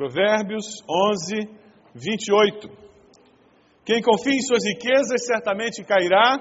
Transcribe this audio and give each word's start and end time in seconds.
Provérbios 0.00 0.64
11, 0.88 1.46
28. 1.94 2.70
Quem 3.84 4.00
confia 4.00 4.32
em 4.32 4.40
suas 4.40 4.64
riquezas 4.64 5.26
certamente 5.26 5.84
cairá, 5.84 6.38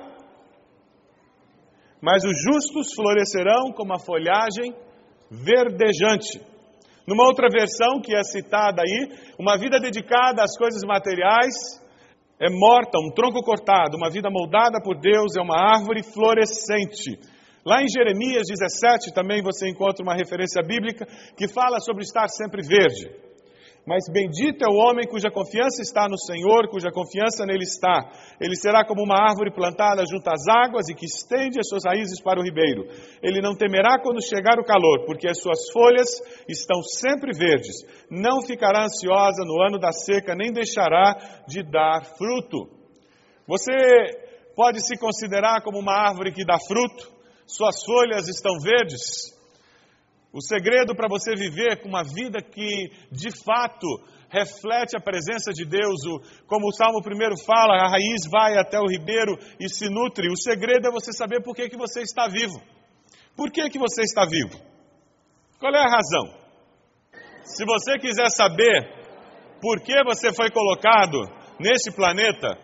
mas 2.01 2.23
os 2.23 2.37
justos 2.41 2.93
florescerão 2.95 3.73
como 3.75 3.93
a 3.93 3.99
folhagem 3.99 4.73
verdejante. 5.29 6.39
Numa 7.05 7.27
outra 7.27 7.49
versão 7.51 7.99
que 7.99 8.15
é 8.15 8.23
citada 8.23 8.81
aí, 8.81 9.09
uma 9.37 9.57
vida 9.57 9.77
dedicada 9.77 10.41
às 10.41 10.57
coisas 10.57 10.81
materiais 10.87 11.83
é 12.39 12.47
morta, 12.49 12.97
um 12.97 13.11
tronco 13.13 13.43
cortado, 13.43 13.97
uma 13.97 14.09
vida 14.09 14.29
moldada 14.31 14.79
por 14.81 14.97
Deus 15.01 15.35
é 15.35 15.41
uma 15.41 15.59
árvore 15.59 16.01
florescente. 16.01 17.19
Lá 17.65 17.83
em 17.83 17.89
Jeremias 17.89 18.43
17 18.47 19.13
também 19.13 19.43
você 19.43 19.67
encontra 19.67 20.01
uma 20.01 20.15
referência 20.15 20.63
bíblica 20.63 21.05
que 21.35 21.51
fala 21.51 21.81
sobre 21.81 22.03
estar 22.03 22.29
sempre 22.29 22.61
verde. 22.65 23.27
Mas 23.87 24.07
bendito 24.11 24.63
é 24.63 24.69
o 24.69 24.75
homem 24.75 25.07
cuja 25.07 25.31
confiança 25.31 25.81
está 25.81 26.07
no 26.07 26.17
Senhor, 26.17 26.69
cuja 26.69 26.91
confiança 26.91 27.45
nele 27.45 27.63
está. 27.63 28.11
Ele 28.39 28.55
será 28.55 28.85
como 28.85 29.03
uma 29.03 29.15
árvore 29.15 29.51
plantada 29.51 30.03
junto 30.05 30.27
às 30.29 30.47
águas 30.47 30.89
e 30.89 30.93
que 30.93 31.05
estende 31.05 31.59
as 31.59 31.67
suas 31.67 31.83
raízes 31.85 32.21
para 32.21 32.39
o 32.39 32.43
ribeiro. 32.43 32.85
Ele 33.23 33.41
não 33.41 33.55
temerá 33.55 33.99
quando 34.01 34.21
chegar 34.21 34.59
o 34.59 34.65
calor, 34.65 35.05
porque 35.05 35.27
as 35.27 35.41
suas 35.41 35.71
folhas 35.71 36.07
estão 36.47 36.83
sempre 36.83 37.31
verdes. 37.33 37.83
Não 38.11 38.41
ficará 38.45 38.83
ansiosa 38.83 39.43
no 39.43 39.61
ano 39.61 39.79
da 39.79 39.91
seca, 39.91 40.35
nem 40.35 40.51
deixará 40.51 41.43
de 41.47 41.63
dar 41.63 42.03
fruto. 42.17 42.69
Você 43.47 43.71
pode 44.55 44.85
se 44.85 44.97
considerar 44.99 45.63
como 45.63 45.79
uma 45.79 45.93
árvore 45.93 46.31
que 46.31 46.45
dá 46.45 46.59
fruto? 46.59 47.11
Suas 47.47 47.83
folhas 47.83 48.27
estão 48.27 48.59
verdes? 48.61 49.38
O 50.31 50.41
segredo 50.41 50.95
para 50.95 51.09
você 51.09 51.33
viver 51.35 51.81
com 51.81 51.89
uma 51.89 52.03
vida 52.03 52.39
que 52.39 52.91
de 53.11 53.31
fato 53.43 53.87
reflete 54.29 54.95
a 54.95 55.01
presença 55.01 55.51
de 55.51 55.65
Deus, 55.65 56.01
como 56.45 56.67
o 56.67 56.71
Salmo 56.71 57.01
primeiro 57.01 57.33
fala, 57.45 57.81
a 57.81 57.89
raiz 57.89 58.29
vai 58.31 58.57
até 58.59 58.79
o 58.79 58.85
ribeiro 58.85 59.35
e 59.59 59.67
se 59.67 59.89
nutre. 59.89 60.31
O 60.31 60.37
segredo 60.37 60.87
é 60.87 60.91
você 60.91 61.11
saber 61.11 61.41
por 61.41 61.55
que, 61.55 61.67
que 61.67 61.77
você 61.77 62.01
está 62.01 62.27
vivo. 62.27 62.61
Por 63.35 63.51
que, 63.51 63.69
que 63.69 63.79
você 63.79 64.03
está 64.03 64.23
vivo? 64.25 64.61
Qual 65.59 65.73
é 65.73 65.79
a 65.79 65.89
razão? 65.89 66.37
Se 67.43 67.65
você 67.65 67.97
quiser 67.97 68.29
saber 68.29 68.87
por 69.59 69.81
que 69.81 70.03
você 70.03 70.31
foi 70.31 70.51
colocado 70.51 71.17
neste 71.59 71.91
planeta, 71.91 72.55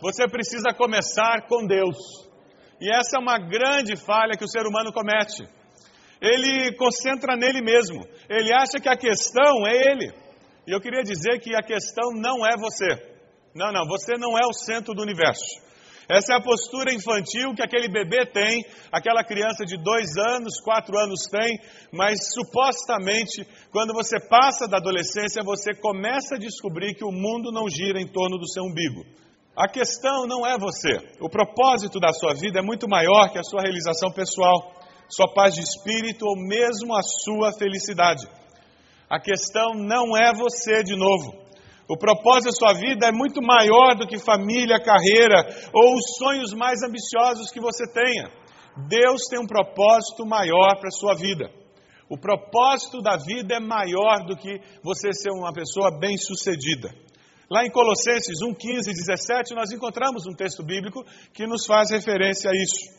você 0.00 0.28
precisa 0.28 0.72
começar 0.72 1.48
com 1.48 1.66
Deus. 1.66 1.96
E 2.80 2.88
essa 2.94 3.16
é 3.16 3.20
uma 3.20 3.38
grande 3.38 3.96
falha 3.96 4.36
que 4.38 4.44
o 4.44 4.48
ser 4.48 4.64
humano 4.68 4.92
comete 4.92 5.57
ele 6.20 6.76
concentra 6.76 7.36
nele 7.36 7.62
mesmo. 7.62 8.06
Ele 8.28 8.52
acha 8.52 8.78
que 8.80 8.88
a 8.88 8.96
questão 8.96 9.66
é 9.66 9.92
ele. 9.92 10.12
E 10.66 10.72
eu 10.72 10.80
queria 10.80 11.02
dizer 11.02 11.40
que 11.40 11.54
a 11.54 11.62
questão 11.62 12.10
não 12.14 12.46
é 12.46 12.56
você. 12.56 13.18
Não, 13.54 13.72
não, 13.72 13.86
você 13.86 14.16
não 14.18 14.36
é 14.36 14.46
o 14.46 14.52
centro 14.52 14.94
do 14.94 15.02
universo. 15.02 15.68
Essa 16.08 16.32
é 16.32 16.36
a 16.36 16.42
postura 16.42 16.94
infantil 16.94 17.54
que 17.54 17.62
aquele 17.62 17.86
bebê 17.86 18.24
tem, 18.24 18.64
aquela 18.90 19.22
criança 19.22 19.66
de 19.66 19.76
dois 19.76 20.16
anos, 20.16 20.58
quatro 20.58 20.98
anos 20.98 21.20
tem, 21.30 21.58
mas 21.92 22.32
supostamente, 22.32 23.46
quando 23.70 23.92
você 23.92 24.18
passa 24.18 24.66
da 24.66 24.78
adolescência, 24.78 25.42
você 25.44 25.74
começa 25.74 26.36
a 26.36 26.38
descobrir 26.38 26.94
que 26.94 27.04
o 27.04 27.12
mundo 27.12 27.52
não 27.52 27.68
gira 27.68 28.00
em 28.00 28.06
torno 28.06 28.38
do 28.38 28.48
seu 28.48 28.62
umbigo. 28.64 29.04
A 29.54 29.68
questão 29.68 30.26
não 30.26 30.46
é 30.46 30.56
você. 30.56 30.96
O 31.20 31.28
propósito 31.28 32.00
da 32.00 32.12
sua 32.12 32.32
vida 32.32 32.60
é 32.60 32.62
muito 32.62 32.88
maior 32.88 33.30
que 33.30 33.38
a 33.38 33.42
sua 33.42 33.60
realização 33.60 34.10
pessoal 34.10 34.77
sua 35.08 35.32
paz 35.32 35.54
de 35.54 35.60
espírito 35.60 36.26
ou 36.26 36.36
mesmo 36.36 36.94
a 36.94 37.02
sua 37.02 37.52
felicidade. 37.52 38.26
A 39.08 39.18
questão 39.18 39.72
não 39.74 40.16
é 40.16 40.34
você 40.34 40.82
de 40.82 40.94
novo. 40.94 41.32
O 41.88 41.96
propósito 41.96 42.50
da 42.50 42.52
sua 42.52 42.74
vida 42.74 43.06
é 43.06 43.12
muito 43.12 43.40
maior 43.40 43.96
do 43.96 44.06
que 44.06 44.18
família, 44.18 44.78
carreira 44.78 45.48
ou 45.72 45.94
os 45.94 46.16
sonhos 46.18 46.52
mais 46.52 46.82
ambiciosos 46.82 47.50
que 47.50 47.60
você 47.60 47.90
tenha. 47.90 48.30
Deus 48.86 49.22
tem 49.30 49.40
um 49.40 49.46
propósito 49.46 50.26
maior 50.26 50.78
para 50.78 50.88
a 50.88 50.98
sua 50.98 51.14
vida. 51.14 51.50
O 52.10 52.18
propósito 52.18 53.00
da 53.00 53.16
vida 53.16 53.56
é 53.56 53.60
maior 53.60 54.26
do 54.26 54.36
que 54.36 54.60
você 54.82 55.12
ser 55.14 55.30
uma 55.30 55.52
pessoa 55.52 55.90
bem-sucedida. 55.98 56.90
Lá 57.50 57.64
em 57.64 57.70
Colossenses 57.70 58.42
1, 58.42 58.54
15 58.54 58.90
e 58.90 58.94
17, 58.94 59.54
nós 59.54 59.72
encontramos 59.72 60.26
um 60.26 60.34
texto 60.34 60.62
bíblico 60.62 61.02
que 61.32 61.46
nos 61.46 61.64
faz 61.64 61.90
referência 61.90 62.50
a 62.50 62.54
isso 62.54 62.98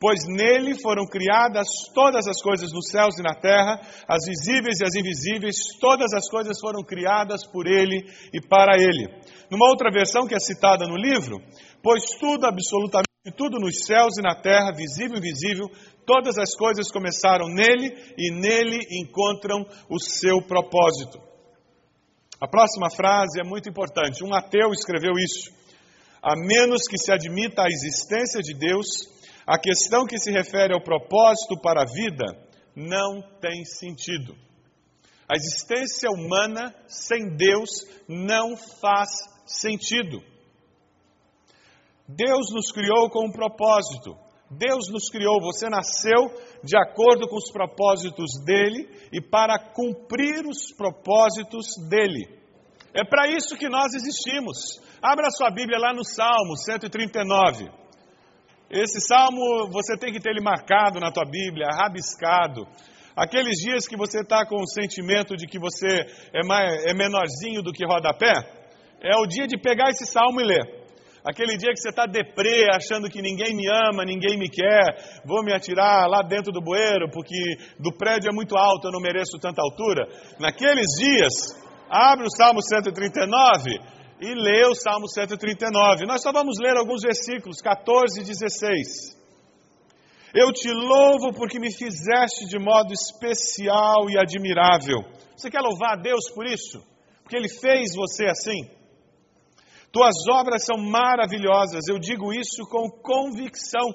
pois 0.00 0.20
nele 0.26 0.80
foram 0.80 1.04
criadas 1.06 1.66
todas 1.92 2.26
as 2.26 2.40
coisas 2.40 2.72
nos 2.72 2.88
céus 2.88 3.18
e 3.18 3.22
na 3.22 3.34
terra, 3.34 3.80
as 4.06 4.24
visíveis 4.26 4.78
e 4.80 4.84
as 4.84 4.94
invisíveis, 4.94 5.56
todas 5.80 6.12
as 6.14 6.28
coisas 6.30 6.58
foram 6.60 6.82
criadas 6.84 7.46
por 7.46 7.66
ele 7.66 8.04
e 8.32 8.40
para 8.40 8.76
ele. 8.76 9.08
Numa 9.50 9.68
outra 9.68 9.90
versão 9.90 10.26
que 10.26 10.34
é 10.34 10.38
citada 10.38 10.86
no 10.86 10.96
livro, 10.96 11.42
pois 11.82 12.04
tudo, 12.20 12.46
absolutamente 12.46 13.08
tudo 13.36 13.58
nos 13.58 13.84
céus 13.84 14.16
e 14.18 14.22
na 14.22 14.34
terra, 14.34 14.72
visível 14.72 15.16
e 15.16 15.18
invisível, 15.18 15.66
todas 16.06 16.38
as 16.38 16.54
coisas 16.54 16.90
começaram 16.90 17.48
nele 17.48 17.92
e 18.16 18.30
nele 18.32 18.78
encontram 19.02 19.66
o 19.90 19.98
seu 19.98 20.40
propósito. 20.42 21.20
A 22.40 22.46
próxima 22.46 22.88
frase 22.88 23.40
é 23.40 23.44
muito 23.44 23.68
importante. 23.68 24.24
Um 24.24 24.32
ateu 24.32 24.70
escreveu 24.70 25.12
isso. 25.18 25.50
A 26.22 26.36
menos 26.36 26.82
que 26.88 26.96
se 26.96 27.12
admita 27.12 27.62
a 27.62 27.68
existência 27.68 28.40
de 28.40 28.54
Deus, 28.54 28.86
a 29.48 29.58
questão 29.58 30.04
que 30.04 30.18
se 30.18 30.30
refere 30.30 30.74
ao 30.74 30.82
propósito 30.82 31.58
para 31.62 31.80
a 31.80 31.86
vida 31.86 32.38
não 32.76 33.22
tem 33.40 33.64
sentido. 33.64 34.36
A 35.26 35.34
existência 35.34 36.10
humana 36.10 36.74
sem 36.86 37.34
Deus 37.34 37.70
não 38.06 38.58
faz 38.58 39.08
sentido. 39.46 40.20
Deus 42.06 42.52
nos 42.52 42.70
criou 42.70 43.08
com 43.08 43.26
um 43.26 43.32
propósito. 43.32 44.14
Deus 44.50 44.90
nos 44.90 45.08
criou, 45.08 45.40
você 45.40 45.70
nasceu 45.70 46.30
de 46.62 46.76
acordo 46.76 47.26
com 47.26 47.36
os 47.36 47.50
propósitos 47.50 48.44
dele 48.44 48.86
e 49.10 49.18
para 49.18 49.58
cumprir 49.72 50.44
os 50.46 50.74
propósitos 50.76 51.68
dele. 51.88 52.38
É 52.92 53.02
para 53.02 53.28
isso 53.28 53.56
que 53.56 53.68
nós 53.70 53.94
existimos. 53.94 54.78
Abra 55.00 55.30
sua 55.30 55.50
Bíblia 55.50 55.78
lá 55.78 55.94
no 55.94 56.04
Salmo 56.04 56.54
139. 56.54 57.77
Esse 58.70 59.00
salmo 59.00 59.70
você 59.70 59.96
tem 59.96 60.12
que 60.12 60.20
ter 60.20 60.30
ele 60.30 60.42
marcado 60.42 61.00
na 61.00 61.10
tua 61.10 61.24
Bíblia, 61.24 61.68
rabiscado. 61.68 62.66
Aqueles 63.16 63.56
dias 63.58 63.88
que 63.88 63.96
você 63.96 64.20
está 64.20 64.44
com 64.44 64.56
o 64.60 64.68
sentimento 64.68 65.36
de 65.36 65.46
que 65.46 65.58
você 65.58 66.06
é, 66.34 66.46
mais, 66.46 66.84
é 66.84 66.92
menorzinho 66.92 67.62
do 67.62 67.72
que 67.72 67.86
rodapé, 67.86 68.32
é 69.02 69.16
o 69.16 69.26
dia 69.26 69.46
de 69.46 69.58
pegar 69.58 69.88
esse 69.88 70.06
salmo 70.06 70.40
e 70.40 70.44
ler. 70.44 70.78
Aquele 71.24 71.56
dia 71.56 71.72
que 71.72 71.80
você 71.80 71.88
está 71.88 72.04
deprê, 72.04 72.66
achando 72.70 73.08
que 73.08 73.22
ninguém 73.22 73.56
me 73.56 73.66
ama, 73.68 74.04
ninguém 74.04 74.38
me 74.38 74.48
quer, 74.48 75.20
vou 75.24 75.42
me 75.42 75.52
atirar 75.52 76.06
lá 76.06 76.22
dentro 76.22 76.52
do 76.52 76.60
bueiro 76.60 77.10
porque 77.10 77.56
do 77.80 77.92
prédio 77.96 78.30
é 78.30 78.34
muito 78.34 78.56
alto, 78.56 78.86
eu 78.86 78.92
não 78.92 79.00
mereço 79.00 79.38
tanta 79.40 79.62
altura. 79.62 80.06
Naqueles 80.38 80.86
dias, 81.00 81.32
abre 81.90 82.26
o 82.26 82.36
Salmo 82.36 82.60
139 82.62 83.97
e 84.20 84.34
lê 84.34 84.66
o 84.66 84.74
Salmo 84.74 85.08
139. 85.08 86.06
Nós 86.06 86.22
só 86.22 86.32
vamos 86.32 86.58
ler 86.58 86.76
alguns 86.76 87.02
versículos, 87.02 87.60
14 87.60 88.20
e 88.20 88.24
16. 88.24 89.16
Eu 90.34 90.52
te 90.52 90.70
louvo 90.70 91.32
porque 91.32 91.58
me 91.58 91.72
fizeste 91.72 92.46
de 92.46 92.58
modo 92.58 92.92
especial 92.92 94.10
e 94.10 94.18
admirável. 94.18 94.98
Você 95.36 95.50
quer 95.50 95.60
louvar 95.60 95.92
a 95.92 96.02
Deus 96.02 96.30
por 96.34 96.46
isso? 96.46 96.82
Porque 97.22 97.36
Ele 97.36 97.48
fez 97.48 97.94
você 97.94 98.26
assim? 98.26 98.68
Tuas 99.90 100.14
obras 100.30 100.64
são 100.64 100.76
maravilhosas, 100.76 101.88
eu 101.88 101.98
digo 101.98 102.32
isso 102.32 102.62
com 102.68 102.90
convicção. 102.90 103.88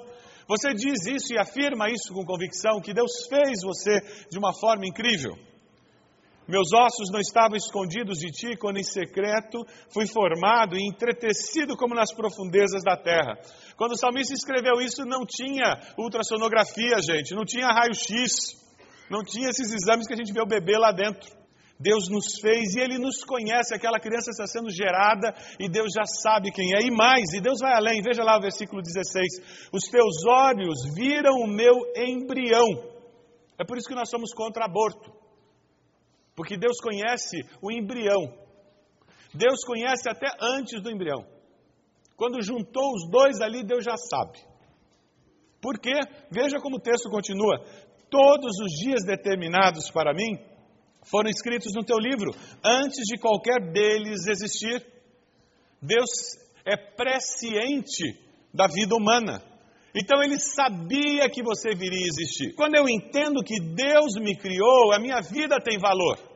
Você 0.48 0.74
diz 0.74 1.06
isso 1.06 1.32
e 1.32 1.38
afirma 1.38 1.88
isso 1.88 2.12
com 2.12 2.24
convicção, 2.24 2.80
que 2.80 2.92
Deus 2.92 3.26
fez 3.28 3.60
você 3.62 4.00
de 4.30 4.38
uma 4.38 4.52
forma 4.52 4.86
incrível. 4.86 5.36
Meus 6.46 6.72
ossos 6.74 7.10
não 7.10 7.20
estavam 7.20 7.56
escondidos 7.56 8.18
de 8.18 8.30
ti 8.30 8.56
quando 8.56 8.78
em 8.78 8.84
secreto 8.84 9.64
fui 9.92 10.06
formado 10.06 10.76
e 10.76 10.86
entretecido 10.86 11.76
como 11.76 11.94
nas 11.94 12.12
profundezas 12.12 12.82
da 12.84 12.96
terra. 12.96 13.38
Quando 13.76 13.92
o 13.92 13.98
salmista 13.98 14.34
escreveu 14.34 14.80
isso, 14.80 15.04
não 15.06 15.24
tinha 15.26 15.80
ultrassonografia, 15.96 17.00
gente, 17.00 17.34
não 17.34 17.44
tinha 17.44 17.68
raio-x, 17.68 18.60
não 19.10 19.22
tinha 19.24 19.48
esses 19.48 19.72
exames 19.72 20.06
que 20.06 20.12
a 20.12 20.16
gente 20.16 20.32
vê 20.32 20.42
o 20.42 20.46
bebê 20.46 20.76
lá 20.76 20.92
dentro. 20.92 21.44
Deus 21.80 22.08
nos 22.08 22.38
fez 22.40 22.74
e 22.74 22.80
Ele 22.80 22.98
nos 22.98 23.24
conhece. 23.24 23.74
Aquela 23.74 23.98
criança 23.98 24.30
está 24.30 24.46
sendo 24.46 24.70
gerada 24.70 25.34
e 25.58 25.68
Deus 25.68 25.92
já 25.92 26.04
sabe 26.04 26.52
quem 26.52 26.72
é. 26.74 26.82
E 26.82 26.90
mais, 26.90 27.32
e 27.34 27.40
Deus 27.40 27.58
vai 27.60 27.74
além. 27.74 28.02
Veja 28.02 28.22
lá 28.22 28.38
o 28.38 28.40
versículo 28.40 28.80
16: 28.80 29.70
Os 29.72 29.84
teus 29.84 30.24
olhos 30.26 30.94
viram 30.94 31.36
o 31.40 31.46
meu 31.46 31.74
embrião. 31.96 32.92
É 33.58 33.64
por 33.64 33.76
isso 33.76 33.88
que 33.88 33.94
nós 33.94 34.08
somos 34.08 34.32
contra 34.32 34.64
aborto. 34.64 35.13
Porque 36.34 36.56
Deus 36.56 36.78
conhece 36.80 37.42
o 37.62 37.70
embrião. 37.70 38.22
Deus 39.32 39.64
conhece 39.64 40.08
até 40.08 40.28
antes 40.40 40.80
do 40.82 40.90
embrião. 40.90 41.26
Quando 42.16 42.42
juntou 42.42 42.92
os 42.94 43.10
dois 43.10 43.40
ali, 43.40 43.64
Deus 43.64 43.84
já 43.84 43.96
sabe. 43.96 44.38
Por 45.60 45.78
quê? 45.78 45.98
Veja 46.30 46.58
como 46.60 46.76
o 46.76 46.80
texto 46.80 47.10
continua. 47.10 47.58
Todos 48.10 48.58
os 48.60 48.70
dias 48.82 49.04
determinados 49.04 49.90
para 49.90 50.12
mim 50.12 50.38
foram 51.04 51.28
escritos 51.28 51.72
no 51.74 51.84
teu 51.84 51.98
livro 51.98 52.30
antes 52.64 53.04
de 53.06 53.18
qualquer 53.18 53.72
deles 53.72 54.26
existir. 54.26 54.86
Deus 55.80 56.10
é 56.64 56.76
presciente 56.76 58.18
da 58.52 58.66
vida 58.66 58.94
humana. 58.94 59.42
Então 59.94 60.22
ele 60.22 60.38
sabia 60.38 61.30
que 61.30 61.42
você 61.42 61.74
viria 61.74 62.06
existir. 62.06 62.54
Quando 62.54 62.74
eu 62.74 62.88
entendo 62.88 63.44
que 63.44 63.60
Deus 63.60 64.14
me 64.20 64.36
criou, 64.36 64.92
a 64.92 64.98
minha 64.98 65.20
vida 65.20 65.56
tem 65.62 65.78
valor 65.78 66.33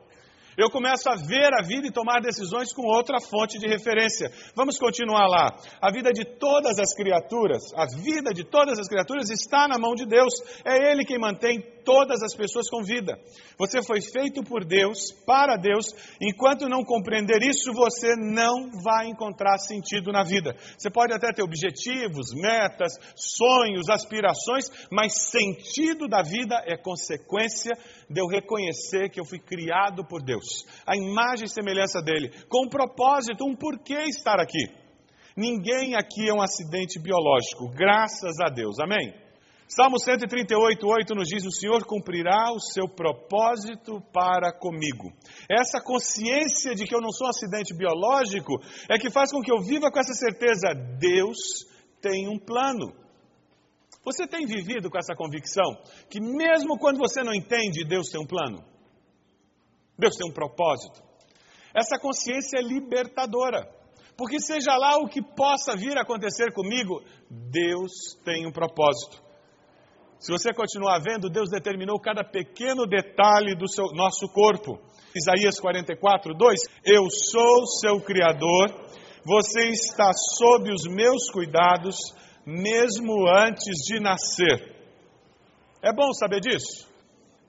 eu 0.59 0.69
começo 0.69 1.09
a 1.09 1.15
ver 1.15 1.55
a 1.55 1.63
vida 1.63 1.87
e 1.87 1.93
tomar 1.93 2.21
decisões 2.21 2.73
com 2.73 2.83
outra 2.83 3.21
fonte 3.21 3.61
de 3.61 3.69
referência. 3.69 4.29
Vamos 4.57 4.77
continuar 4.77 5.29
lá. 5.29 5.57
A 5.81 5.93
vida 5.93 6.11
de 6.11 6.25
todas 6.25 6.81
as 6.81 6.93
criaturas, 6.93 7.63
a 7.77 7.87
vida 7.87 8.35
de 8.35 8.43
todas 8.43 8.77
as 8.77 8.89
criaturas 8.89 9.31
está 9.31 9.69
na 9.69 9.79
mão 9.79 9.95
de 9.95 10.05
Deus. 10.05 10.35
É 10.65 10.91
Ele 10.91 11.05
quem 11.05 11.17
mantém 11.17 11.63
todas 11.85 12.23
as 12.23 12.35
pessoas 12.35 12.69
com 12.69 12.83
vida. 12.83 13.19
Você 13.57 13.83
foi 13.83 14.01
feito 14.03 14.43
por 14.43 14.63
Deus, 14.65 15.13
para 15.25 15.57
Deus. 15.57 15.87
Enquanto 16.21 16.69
não 16.69 16.85
compreender 16.85 17.39
isso, 17.43 17.73
você 17.73 18.15
não 18.17 18.69
vai 18.83 19.07
encontrar 19.07 19.57
sentido 19.59 20.13
na 20.13 20.23
vida. 20.23 20.55
Você 20.77 20.91
pode 20.91 21.15
até 21.15 21.33
ter 21.33 21.43
objetivos, 21.43 22.35
metas, 22.35 22.93
sonhos, 23.15 23.89
aspirações, 23.89 24.67
mas 24.91 25.31
sentido 25.31 26.09
da 26.09 26.21
vida 26.21 26.63
é 26.67 26.77
consequência 26.77 27.73
de 28.09 28.21
eu 28.21 28.27
reconhecer 28.27 29.11
que 29.11 29.21
eu 29.21 29.25
fui 29.25 29.39
criado 29.39 30.05
por 30.05 30.23
Deus, 30.23 30.67
a 30.87 30.97
imagem 30.97 31.47
e 31.47 31.51
semelhança 31.51 32.01
dele, 32.01 32.31
com 32.49 32.67
um 32.67 32.69
propósito, 32.69 33.45
um 33.45 33.55
porquê 33.55 34.05
estar 34.09 34.41
aqui. 34.41 34.67
Ninguém 35.37 35.95
aqui 35.95 36.29
é 36.29 36.33
um 36.33 36.43
acidente 36.43 36.99
biológico, 36.99 37.69
graças 37.75 38.41
a 38.41 38.49
Deus, 38.49 38.79
amém? 38.81 39.15
Salmo 39.69 39.99
138, 40.01 40.87
8 40.87 41.15
nos 41.15 41.29
diz: 41.29 41.45
O 41.45 41.53
Senhor 41.53 41.85
cumprirá 41.85 42.51
o 42.53 42.59
seu 42.59 42.89
propósito 42.89 44.01
para 44.11 44.51
comigo. 44.51 45.13
Essa 45.47 45.79
consciência 45.79 46.75
de 46.75 46.87
que 46.87 46.95
eu 46.95 47.03
não 47.03 47.13
sou 47.13 47.27
um 47.27 47.31
acidente 47.31 47.75
biológico 47.75 48.55
é 48.89 48.99
que 48.99 49.11
faz 49.11 49.31
com 49.31 49.43
que 49.43 49.53
eu 49.53 49.61
viva 49.61 49.91
com 49.91 50.01
essa 50.01 50.15
certeza: 50.15 50.73
Deus 50.99 51.37
tem 52.01 52.29
um 52.29 52.39
plano. 52.39 52.95
Você 54.05 54.27
tem 54.27 54.47
vivido 54.47 54.91
com 54.91 54.99
essa 54.99 55.15
convicção 55.15 55.77
que, 56.09 56.21
mesmo 56.21 56.79
quando 56.79 56.99
você 56.99 57.23
não 57.23 57.35
entende, 57.35 57.85
Deus 57.85 58.09
tem 58.09 58.21
um 58.21 58.27
plano? 58.27 58.65
Deus 59.99 60.17
tem 60.17 60.31
um 60.31 60.33
propósito? 60.33 61.03
Essa 61.75 61.99
consciência 61.99 62.59
é 62.59 62.63
libertadora. 62.63 63.69
Porque, 64.17 64.41
seja 64.41 64.77
lá 64.77 64.97
o 64.99 65.09
que 65.09 65.23
possa 65.23 65.77
vir 65.77 65.97
a 65.97 66.03
acontecer 66.03 66.53
comigo, 66.53 67.03
Deus 67.31 67.93
tem 68.25 68.47
um 68.47 68.53
propósito. 68.53 69.23
Se 70.19 70.33
você 70.33 70.53
continuar 70.53 70.99
vendo, 70.99 71.31
Deus 71.31 71.49
determinou 71.49 72.01
cada 72.01 72.25
pequeno 72.25 72.85
detalhe 72.87 73.55
do 73.55 73.69
seu, 73.69 73.85
nosso 73.95 74.27
corpo. 74.33 74.81
Isaías 75.15 75.61
44, 75.61 76.35
2: 76.35 76.61
Eu 76.85 77.09
sou 77.09 77.67
seu 77.81 78.01
Criador, 78.01 78.69
você 79.25 79.69
está 79.69 80.11
sob 80.37 80.73
os 80.73 80.83
meus 80.89 81.31
cuidados, 81.31 81.97
mesmo 82.49 83.29
antes 83.29 83.85
de 83.85 84.01
nascer. 84.01 84.75
É 85.83 85.93
bom 85.93 86.15
saber 86.15 86.41
disso. 86.41 86.89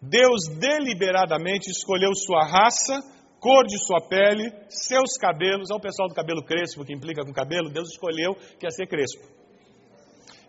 Deus 0.02 0.44
deliberadamente 0.60 1.72
escolheu 1.72 2.14
sua 2.14 2.44
raça, 2.44 3.02
cor 3.40 3.66
de 3.66 3.80
sua 3.80 4.02
pele, 4.10 4.52
seus 4.68 5.18
cabelos. 5.18 5.72
Olha 5.72 5.78
o 5.78 5.82
pessoal 5.82 6.10
do 6.10 6.14
cabelo 6.14 6.44
crespo 6.44 6.84
que 6.84 6.94
implica 6.94 7.24
com 7.24 7.32
cabelo. 7.32 7.70
Deus 7.70 7.88
escolheu 7.90 8.36
que 8.60 8.66
ia 8.66 8.72
ser 8.72 8.88
crespo. 8.88 9.24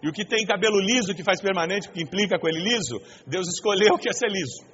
E 0.02 0.08
o 0.08 0.12
que 0.12 0.24
tem 0.24 0.44
cabelo 0.44 0.80
liso, 0.80 1.14
que 1.14 1.22
faz 1.22 1.40
permanente, 1.40 1.88
que 1.88 2.02
implica 2.02 2.36
com 2.36 2.48
ele 2.48 2.60
liso, 2.60 3.00
Deus 3.28 3.46
escolheu 3.46 3.98
que 3.98 4.08
ia 4.08 4.12
ser 4.12 4.30
liso. 4.30 4.66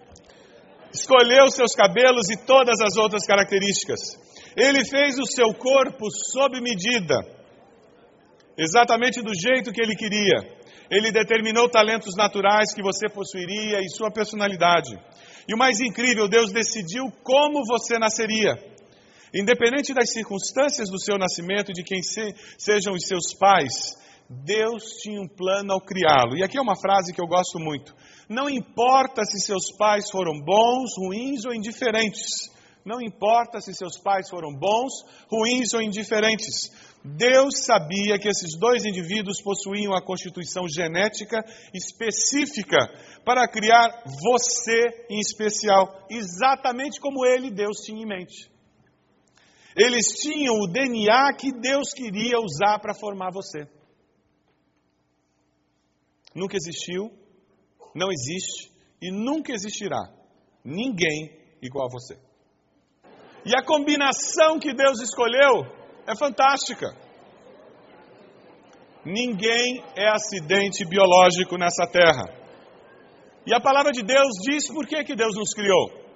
Escolheu 0.91 1.51
seus 1.51 1.73
cabelos 1.73 2.31
e 2.31 2.47
todas 2.47 2.81
as 2.81 2.97
outras 2.97 3.27
características. 3.27 4.01
Ele 4.57 4.87
fez 4.87 5.19
o 5.19 5.27
seu 5.27 5.53
corpo 5.53 6.07
sob 6.33 6.61
medida 6.63 7.36
exatamente 8.57 9.23
do 9.23 9.33
jeito 9.35 9.73
que 9.73 9.81
ele 9.81 9.95
queria. 9.95 10.57
Ele 10.91 11.11
determinou 11.11 11.69
talentos 11.69 12.15
naturais 12.17 12.73
que 12.73 12.83
você 12.83 13.09
possuiria 13.09 13.81
e 13.81 13.89
sua 13.91 14.11
personalidade. 14.11 14.97
E 15.49 15.55
o 15.55 15.59
mais 15.59 15.81
incrível, 15.81 16.29
Deus 16.29 16.53
decidiu 16.53 17.05
como 17.23 17.65
você 17.67 17.99
nasceria. 17.99 18.55
Independente 19.35 19.93
das 19.93 20.13
circunstâncias 20.13 20.89
do 20.89 21.01
seu 21.01 21.19
nascimento 21.19 21.71
e 21.71 21.75
de 21.75 21.83
quem 21.83 22.03
se, 22.03 22.35
sejam 22.57 22.95
os 22.95 23.07
seus 23.07 23.35
pais, 23.39 23.97
Deus 24.29 24.83
tinha 25.03 25.21
um 25.21 25.29
plano 25.29 25.73
ao 25.73 25.81
criá-lo. 25.81 26.37
E 26.37 26.43
aqui 26.43 26.57
é 26.57 26.61
uma 26.61 26.77
frase 26.77 27.13
que 27.13 27.21
eu 27.21 27.27
gosto 27.27 27.59
muito. 27.59 27.95
Não 28.29 28.49
importa 28.49 29.25
se 29.25 29.39
seus 29.45 29.77
pais 29.77 30.11
foram 30.11 30.33
bons, 30.41 30.91
ruins 30.99 31.45
ou 31.45 31.55
indiferentes. 31.55 32.51
Não 32.85 33.01
importa 33.01 33.61
se 33.61 33.75
seus 33.75 33.99
pais 33.99 34.29
foram 34.31 34.53
bons, 34.53 34.93
ruins 35.29 35.75
ou 35.75 35.83
indiferentes. 35.83 36.71
Deus 37.15 37.65
sabia 37.65 38.19
que 38.19 38.29
esses 38.29 38.59
dois 38.59 38.85
indivíduos 38.85 39.41
possuíam 39.41 39.95
a 39.95 40.03
constituição 40.03 40.67
genética 40.69 41.45
específica 41.73 42.79
para 43.25 43.47
criar 43.47 44.03
você 44.05 45.07
em 45.09 45.21
especial, 45.21 46.07
exatamente 46.11 47.01
como 47.01 47.25
ele, 47.25 47.51
Deus, 47.51 47.79
tinha 47.85 48.03
em 48.03 48.07
mente. 48.07 48.51
Eles 49.77 50.07
tinham 50.21 50.55
o 50.55 50.67
DNA 50.67 51.35
que 51.35 51.53
Deus 51.53 51.93
queria 51.95 52.41
usar 52.41 52.81
para 52.81 52.95
formar 52.95 53.31
você. 53.31 53.69
Nunca 56.35 56.57
existiu, 56.57 57.11
não 57.95 58.09
existe 58.11 58.73
e 59.01 59.13
nunca 59.13 59.53
existirá 59.53 60.13
ninguém 60.65 61.39
igual 61.63 61.87
a 61.87 61.93
você. 61.93 62.19
E 63.45 63.55
a 63.55 63.65
combinação 63.65 64.59
que 64.59 64.75
Deus 64.75 65.01
escolheu 65.01 65.76
é 66.07 66.17
fantástica. 66.17 66.95
Ninguém 69.05 69.85
é 69.97 70.09
acidente 70.09 70.85
biológico 70.85 71.57
nessa 71.57 71.87
terra. 71.87 72.25
E 73.47 73.55
a 73.55 73.61
palavra 73.61 73.93
de 73.93 74.03
Deus 74.03 74.33
diz 74.43 74.67
por 74.69 74.87
que, 74.87 75.05
que 75.05 75.15
Deus 75.15 75.35
nos 75.37 75.53
criou. 75.55 76.07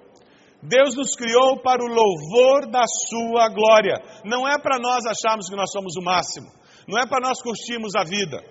Deus 0.61 0.95
nos 0.95 1.15
criou 1.15 1.61
para 1.61 1.81
o 1.83 1.87
louvor 1.87 2.69
da 2.69 2.83
Sua 3.07 3.49
glória. 3.49 3.95
Não 4.25 4.47
é 4.47 4.59
para 4.59 4.77
nós 4.77 5.05
acharmos 5.05 5.49
que 5.49 5.55
nós 5.55 5.71
somos 5.71 5.95
o 5.95 6.03
máximo. 6.03 6.47
Não 6.87 6.99
é 7.01 7.07
para 7.07 7.25
nós 7.25 7.41
curtirmos 7.41 7.95
a 7.95 8.03
vida. 8.03 8.43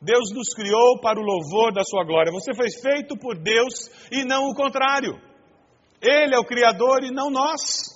Deus 0.00 0.32
nos 0.32 0.54
criou 0.54 1.00
para 1.00 1.18
o 1.18 1.22
louvor 1.22 1.72
da 1.72 1.82
Sua 1.84 2.04
glória. 2.04 2.32
Você 2.32 2.54
foi 2.54 2.70
feito 2.70 3.16
por 3.16 3.36
Deus 3.36 3.90
e 4.10 4.24
não 4.24 4.48
o 4.48 4.54
contrário. 4.54 5.20
Ele 6.00 6.34
é 6.34 6.38
o 6.38 6.44
Criador 6.44 7.04
e 7.04 7.12
não 7.12 7.30
nós. 7.30 7.91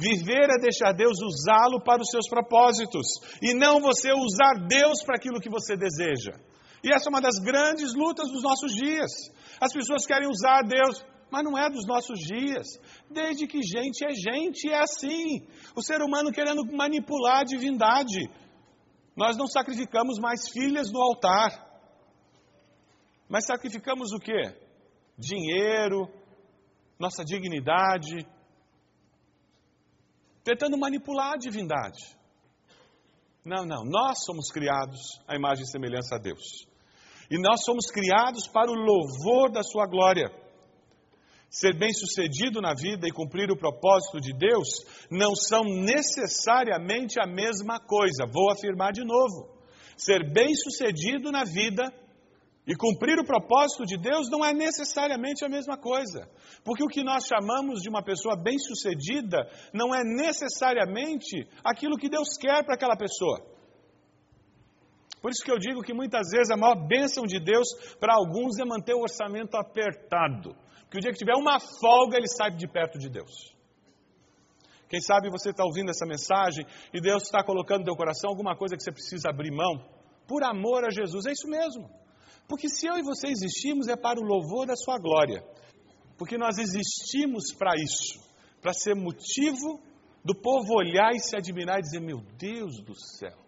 Viver 0.00 0.48
é 0.48 0.58
deixar 0.58 0.92
Deus 0.92 1.20
usá-lo 1.20 1.82
para 1.84 2.00
os 2.00 2.08
seus 2.08 2.26
propósitos 2.26 3.06
e 3.42 3.52
não 3.52 3.80
você 3.80 4.10
usar 4.12 4.66
Deus 4.66 5.02
para 5.04 5.16
aquilo 5.16 5.40
que 5.40 5.50
você 5.50 5.76
deseja. 5.76 6.32
E 6.82 6.88
essa 6.94 7.10
é 7.10 7.10
uma 7.10 7.20
das 7.20 7.36
grandes 7.38 7.94
lutas 7.94 8.30
dos 8.30 8.42
nossos 8.42 8.72
dias. 8.72 9.10
As 9.60 9.72
pessoas 9.74 10.06
querem 10.06 10.26
usar 10.26 10.62
Deus, 10.62 11.04
mas 11.30 11.44
não 11.44 11.58
é 11.58 11.68
dos 11.68 11.86
nossos 11.86 12.18
dias. 12.18 12.66
Desde 13.10 13.46
que 13.46 13.60
gente 13.62 14.02
é 14.02 14.10
gente, 14.14 14.70
é 14.70 14.80
assim. 14.80 15.46
O 15.76 15.82
ser 15.82 16.00
humano 16.00 16.32
querendo 16.32 16.64
manipular 16.72 17.40
a 17.40 17.44
divindade. 17.44 18.20
Nós 19.14 19.36
não 19.36 19.46
sacrificamos 19.46 20.18
mais 20.18 20.48
filhas 20.48 20.90
no 20.90 21.02
altar, 21.02 21.68
mas 23.28 23.44
sacrificamos 23.44 24.12
o 24.12 24.18
quê? 24.18 24.56
Dinheiro, 25.18 26.08
nossa 26.98 27.22
dignidade, 27.22 28.26
tentando 30.44 30.78
manipular 30.78 31.34
a 31.34 31.36
divindade. 31.36 31.98
Não, 33.44 33.64
não, 33.64 33.84
nós 33.84 34.24
somos 34.24 34.50
criados 34.50 35.00
à 35.26 35.34
imagem 35.34 35.64
e 35.64 35.70
semelhança 35.70 36.16
a 36.16 36.18
Deus. 36.18 36.66
E 37.30 37.38
nós 37.40 37.64
somos 37.64 37.86
criados 37.90 38.46
para 38.48 38.70
o 38.70 38.74
louvor 38.74 39.50
da 39.50 39.62
Sua 39.62 39.86
glória. 39.86 40.30
Ser 41.48 41.76
bem-sucedido 41.76 42.60
na 42.60 42.74
vida 42.74 43.08
e 43.08 43.12
cumprir 43.12 43.50
o 43.50 43.56
propósito 43.56 44.20
de 44.20 44.32
Deus 44.32 44.68
não 45.10 45.34
são 45.34 45.64
necessariamente 45.64 47.20
a 47.20 47.26
mesma 47.26 47.80
coisa. 47.80 48.26
Vou 48.32 48.50
afirmar 48.52 48.92
de 48.92 49.04
novo. 49.04 49.48
Ser 49.96 50.32
bem-sucedido 50.32 51.32
na 51.32 51.44
vida 51.44 51.92
e 52.66 52.74
cumprir 52.76 53.18
o 53.18 53.24
propósito 53.24 53.84
de 53.84 53.96
Deus 53.96 54.28
não 54.30 54.44
é 54.44 54.52
necessariamente 54.52 55.44
a 55.44 55.48
mesma 55.48 55.76
coisa. 55.76 56.28
Porque 56.64 56.84
o 56.84 56.88
que 56.88 57.02
nós 57.02 57.26
chamamos 57.26 57.80
de 57.80 57.88
uma 57.88 58.02
pessoa 58.02 58.36
bem-sucedida 58.36 59.48
não 59.72 59.94
é 59.94 60.04
necessariamente 60.04 61.48
aquilo 61.64 61.96
que 61.96 62.08
Deus 62.08 62.36
quer 62.38 62.64
para 62.64 62.74
aquela 62.74 62.96
pessoa. 62.96 63.40
Por 65.20 65.30
isso 65.30 65.44
que 65.44 65.52
eu 65.52 65.58
digo 65.58 65.82
que 65.82 65.92
muitas 65.92 66.30
vezes 66.30 66.50
a 66.50 66.56
maior 66.56 66.86
bênção 66.86 67.24
de 67.24 67.38
Deus 67.38 67.68
para 67.98 68.14
alguns 68.14 68.58
é 68.58 68.64
manter 68.64 68.94
o 68.94 69.02
orçamento 69.02 69.56
apertado. 69.56 70.54
Porque 70.82 70.98
o 70.98 71.00
dia 71.00 71.12
que 71.12 71.18
tiver 71.18 71.36
uma 71.36 71.58
folga, 71.60 72.16
ele 72.16 72.28
sai 72.28 72.50
de 72.50 72.66
perto 72.66 72.98
de 72.98 73.08
Deus. 73.08 73.54
Quem 74.88 75.00
sabe 75.00 75.30
você 75.30 75.50
está 75.50 75.64
ouvindo 75.64 75.90
essa 75.90 76.04
mensagem 76.04 76.66
e 76.92 77.00
Deus 77.00 77.22
está 77.22 77.44
colocando 77.44 77.80
no 77.80 77.84
teu 77.84 77.96
coração 77.96 78.30
alguma 78.30 78.56
coisa 78.56 78.76
que 78.76 78.82
você 78.82 78.90
precisa 78.90 79.30
abrir 79.30 79.52
mão 79.52 79.86
por 80.26 80.42
amor 80.42 80.84
a 80.84 80.90
Jesus. 80.90 81.26
É 81.26 81.32
isso 81.32 81.48
mesmo. 81.48 81.88
Porque 82.50 82.68
se 82.68 82.84
eu 82.84 82.98
e 82.98 83.02
você 83.02 83.28
existimos 83.28 83.86
é 83.86 83.94
para 83.94 84.18
o 84.18 84.24
louvor 84.24 84.66
da 84.66 84.74
sua 84.74 84.98
glória. 84.98 85.40
Porque 86.18 86.36
nós 86.36 86.58
existimos 86.58 87.54
para 87.56 87.70
isso, 87.80 88.18
para 88.60 88.72
ser 88.72 88.96
motivo 88.96 89.80
do 90.24 90.34
povo 90.34 90.74
olhar 90.74 91.12
e 91.14 91.20
se 91.20 91.36
admirar 91.36 91.78
e 91.78 91.82
dizer: 91.82 92.00
Meu 92.00 92.20
Deus 92.36 92.82
do 92.82 92.92
céu. 92.96 93.38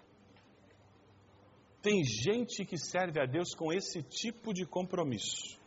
Tem 1.82 2.04
gente 2.04 2.64
que 2.64 2.78
serve 2.78 3.21
a 3.21 3.26
Deus 3.26 3.56
com 3.56 3.73
esse 3.73 4.04
tipo 4.04 4.54
de 4.54 4.64
compromisso. 4.64 5.61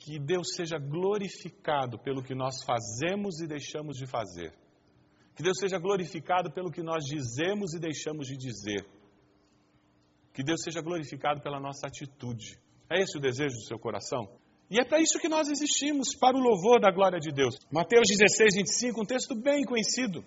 Que 0.00 0.18
Deus 0.18 0.48
seja 0.56 0.78
glorificado 0.78 1.96
pelo 2.00 2.24
que 2.24 2.34
nós 2.34 2.56
fazemos 2.64 3.40
e 3.40 3.46
deixamos 3.46 3.96
de 3.96 4.06
fazer. 4.08 4.52
Que 5.36 5.44
Deus 5.44 5.58
seja 5.60 5.78
glorificado 5.78 6.50
pelo 6.50 6.72
que 6.72 6.82
nós 6.82 7.04
dizemos 7.04 7.72
e 7.72 7.78
deixamos 7.78 8.26
de 8.26 8.36
dizer. 8.36 8.84
Que 10.32 10.42
Deus 10.42 10.62
seja 10.62 10.80
glorificado 10.80 11.40
pela 11.40 11.60
nossa 11.60 11.86
atitude. 11.86 12.58
É 12.90 13.00
esse 13.00 13.18
o 13.18 13.20
desejo 13.20 13.54
do 13.54 13.64
seu 13.66 13.78
coração? 13.78 14.28
E 14.70 14.78
é 14.78 14.84
para 14.84 15.00
isso 15.00 15.18
que 15.18 15.28
nós 15.28 15.48
existimos, 15.48 16.14
para 16.14 16.36
o 16.36 16.40
louvor 16.40 16.80
da 16.80 16.90
glória 16.90 17.18
de 17.18 17.30
Deus. 17.32 17.56
Mateus 17.72 18.06
16, 18.08 18.56
25, 18.56 19.02
um 19.02 19.06
texto 19.06 19.34
bem 19.34 19.64
conhecido. 19.64 20.22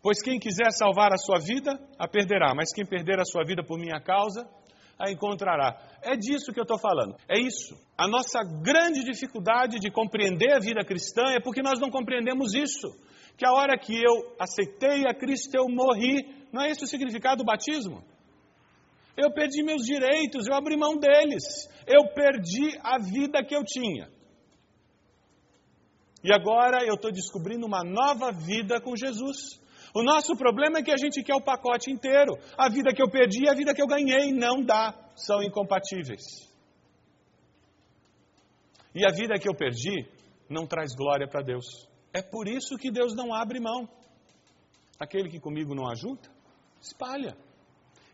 Pois 0.00 0.22
quem 0.22 0.38
quiser 0.38 0.70
salvar 0.72 1.12
a 1.12 1.16
sua 1.16 1.38
vida, 1.38 1.78
a 1.98 2.08
perderá, 2.08 2.54
mas 2.54 2.72
quem 2.72 2.86
perder 2.86 3.20
a 3.20 3.24
sua 3.24 3.44
vida 3.44 3.64
por 3.64 3.78
minha 3.78 4.00
causa, 4.00 4.48
a 4.98 5.10
encontrará. 5.10 5.76
É 6.02 6.16
disso 6.16 6.52
que 6.52 6.60
eu 6.60 6.64
estou 6.64 6.78
falando. 6.78 7.16
É 7.28 7.38
isso. 7.38 7.76
A 7.98 8.06
nossa 8.06 8.40
grande 8.62 9.02
dificuldade 9.04 9.80
de 9.80 9.90
compreender 9.90 10.52
a 10.52 10.60
vida 10.60 10.84
cristã 10.84 11.22
é 11.30 11.40
porque 11.40 11.62
nós 11.62 11.80
não 11.80 11.90
compreendemos 11.90 12.54
isso. 12.54 12.88
Que 13.36 13.46
a 13.46 13.52
hora 13.52 13.76
que 13.76 13.94
eu 13.94 14.34
aceitei 14.38 15.06
a 15.06 15.14
Cristo, 15.14 15.56
eu 15.56 15.66
morri. 15.68 16.46
Não 16.52 16.62
é 16.62 16.70
esse 16.70 16.84
o 16.84 16.86
significado 16.86 17.38
do 17.38 17.44
batismo? 17.44 18.04
Eu 19.16 19.30
perdi 19.30 19.62
meus 19.62 19.82
direitos, 19.82 20.46
eu 20.46 20.54
abri 20.54 20.76
mão 20.76 20.96
deles. 20.96 21.68
Eu 21.86 22.08
perdi 22.14 22.78
a 22.82 22.98
vida 22.98 23.44
que 23.44 23.54
eu 23.54 23.62
tinha. 23.64 24.08
E 26.24 26.32
agora 26.32 26.84
eu 26.84 26.94
estou 26.94 27.10
descobrindo 27.10 27.66
uma 27.66 27.82
nova 27.82 28.30
vida 28.32 28.80
com 28.80 28.96
Jesus. 28.96 29.60
O 29.94 30.02
nosso 30.02 30.34
problema 30.36 30.78
é 30.78 30.82
que 30.82 30.92
a 30.92 30.96
gente 30.96 31.22
quer 31.22 31.34
o 31.34 31.42
pacote 31.42 31.90
inteiro. 31.90 32.38
A 32.56 32.68
vida 32.68 32.94
que 32.94 33.02
eu 33.02 33.10
perdi 33.10 33.44
e 33.44 33.48
a 33.48 33.54
vida 33.54 33.74
que 33.74 33.82
eu 33.82 33.86
ganhei. 33.86 34.32
Não 34.32 34.62
dá, 34.62 34.94
são 35.14 35.42
incompatíveis. 35.42 36.22
E 38.94 39.04
a 39.04 39.10
vida 39.10 39.38
que 39.38 39.48
eu 39.48 39.54
perdi 39.54 40.06
não 40.48 40.66
traz 40.66 40.94
glória 40.94 41.28
para 41.28 41.42
Deus. 41.42 41.64
É 42.12 42.22
por 42.22 42.46
isso 42.46 42.76
que 42.76 42.90
Deus 42.90 43.14
não 43.14 43.34
abre 43.34 43.58
mão. 43.58 43.88
Aquele 44.98 45.28
que 45.28 45.40
comigo 45.40 45.74
não 45.74 45.90
ajuda, 45.90 46.28
espalha. 46.80 47.36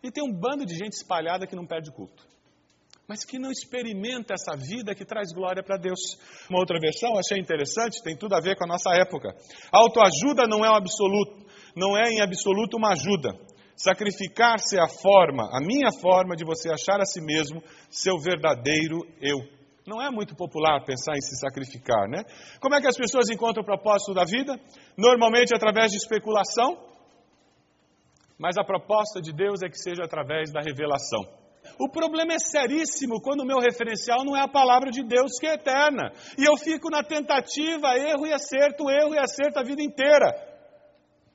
E 0.02 0.10
tem 0.10 0.22
um 0.22 0.32
bando 0.32 0.64
de 0.64 0.74
gente 0.74 0.92
espalhada 0.92 1.46
que 1.46 1.56
não 1.56 1.66
perde 1.66 1.90
culto. 1.92 2.26
Mas 3.06 3.24
que 3.24 3.38
não 3.38 3.50
experimenta 3.50 4.34
essa 4.34 4.54
vida 4.56 4.94
que 4.94 5.04
traz 5.04 5.32
glória 5.32 5.62
para 5.62 5.78
Deus. 5.78 5.98
Uma 6.48 6.60
outra 6.60 6.78
versão, 6.78 7.18
achei 7.18 7.38
interessante, 7.38 8.02
tem 8.02 8.16
tudo 8.16 8.34
a 8.34 8.40
ver 8.40 8.56
com 8.56 8.64
a 8.64 8.68
nossa 8.68 8.90
época. 8.94 9.34
Autoajuda 9.72 10.46
não 10.46 10.64
é 10.64 10.70
um 10.70 10.74
absoluto, 10.74 11.46
não 11.74 11.96
é 11.96 12.10
em 12.10 12.20
absoluto 12.20 12.76
uma 12.76 12.92
ajuda. 12.92 13.30
Sacrificar-se 13.74 14.76
é 14.76 14.82
a 14.82 14.88
forma, 14.88 15.48
a 15.52 15.60
minha 15.60 15.90
forma 16.02 16.36
de 16.36 16.44
você 16.44 16.68
achar 16.68 17.00
a 17.00 17.06
si 17.06 17.20
mesmo 17.20 17.62
seu 17.88 18.18
verdadeiro 18.18 19.06
eu. 19.20 19.38
Não 19.86 20.02
é 20.02 20.10
muito 20.10 20.36
popular 20.36 20.84
pensar 20.84 21.16
em 21.16 21.20
se 21.20 21.38
sacrificar, 21.38 22.08
né? 22.08 22.22
Como 22.60 22.74
é 22.74 22.80
que 22.80 22.88
as 22.88 22.96
pessoas 22.96 23.30
encontram 23.30 23.62
o 23.62 23.64
propósito 23.64 24.12
da 24.12 24.24
vida? 24.24 24.60
Normalmente 24.98 25.54
através 25.54 25.92
de 25.92 25.96
especulação, 25.96 26.76
mas 28.38 28.56
a 28.56 28.64
proposta 28.64 29.20
de 29.20 29.32
Deus 29.32 29.62
é 29.62 29.68
que 29.68 29.78
seja 29.78 30.04
através 30.04 30.52
da 30.52 30.60
revelação. 30.60 31.26
O 31.78 31.90
problema 31.90 32.32
é 32.32 32.38
seríssimo 32.38 33.20
quando 33.20 33.40
o 33.40 33.46
meu 33.46 33.58
referencial 33.58 34.24
não 34.24 34.36
é 34.36 34.42
a 34.42 34.48
palavra 34.48 34.90
de 34.90 35.02
Deus 35.02 35.32
que 35.38 35.46
é 35.46 35.54
eterna. 35.54 36.12
E 36.38 36.44
eu 36.44 36.56
fico 36.56 36.88
na 36.88 37.02
tentativa, 37.02 37.96
erro 37.98 38.26
e 38.26 38.32
acerto, 38.32 38.88
erro 38.88 39.14
e 39.14 39.18
acerto 39.18 39.58
a 39.58 39.64
vida 39.64 39.82
inteira. 39.82 40.48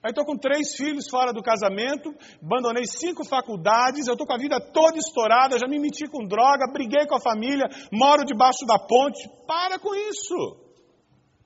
Aí 0.01 0.09
estou 0.09 0.25
com 0.25 0.37
três 0.37 0.75
filhos 0.75 1.07
fora 1.09 1.31
do 1.31 1.41
casamento, 1.41 2.13
abandonei 2.43 2.83
cinco 2.85 3.23
faculdades, 3.23 4.07
eu 4.07 4.13
estou 4.13 4.27
com 4.27 4.33
a 4.33 4.37
vida 4.37 4.59
toda 4.59 4.97
estourada, 4.97 5.57
já 5.57 5.65
me 5.65 5.79
meti 5.79 6.09
com 6.09 6.27
droga, 6.27 6.71
briguei 6.73 7.05
com 7.07 7.15
a 7.15 7.21
família, 7.21 7.65
moro 7.91 8.25
debaixo 8.25 8.65
da 8.65 8.77
ponte. 8.77 9.29
Para 9.47 9.79
com 9.79 9.95
isso! 9.95 10.57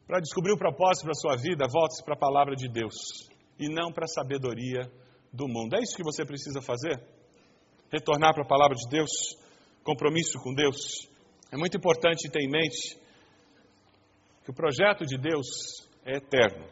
Para 0.08 0.20
descobrir 0.20 0.54
o 0.54 0.58
propósito 0.58 1.04
para 1.04 1.12
a 1.12 1.22
sua 1.22 1.36
vida, 1.36 1.68
volte-se 1.72 2.04
para 2.04 2.16
a 2.16 2.20
palavra 2.20 2.56
de 2.56 2.68
Deus 2.68 2.96
e 3.60 3.70
não 3.70 3.92
para 3.92 4.06
a 4.06 4.08
sabedoria 4.08 4.90
do 5.32 5.48
mundo. 5.48 5.76
É 5.76 5.80
isso 5.80 5.96
que 5.96 6.04
você 6.04 6.26
precisa 6.26 6.62
fazer? 6.62 7.02
Retornar 7.92 8.34
para 8.34 8.44
a 8.44 8.48
palavra 8.48 8.76
de 8.76 8.88
Deus, 8.90 9.10
compromisso 9.84 10.40
com 10.44 10.54
Deus. 10.54 11.08
É 11.52 11.58
muito 11.58 11.78
importante 11.78 12.30
ter 12.30 12.42
em 12.42 12.50
mente 12.50 12.98
que 14.44 14.52
o 14.52 14.54
projeto 14.54 15.06
de 15.06 15.18
Deus 15.18 15.48
é 16.06 16.18
eterno. 16.18 16.66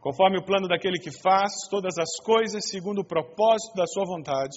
Conforme 0.00 0.38
o 0.38 0.44
plano 0.44 0.66
daquele 0.66 0.98
que 0.98 1.12
faz 1.22 1.52
todas 1.70 1.96
as 1.98 2.16
coisas 2.24 2.68
segundo 2.68 3.02
o 3.02 3.04
propósito 3.04 3.74
da 3.76 3.86
sua 3.86 4.04
vontade, 4.04 4.56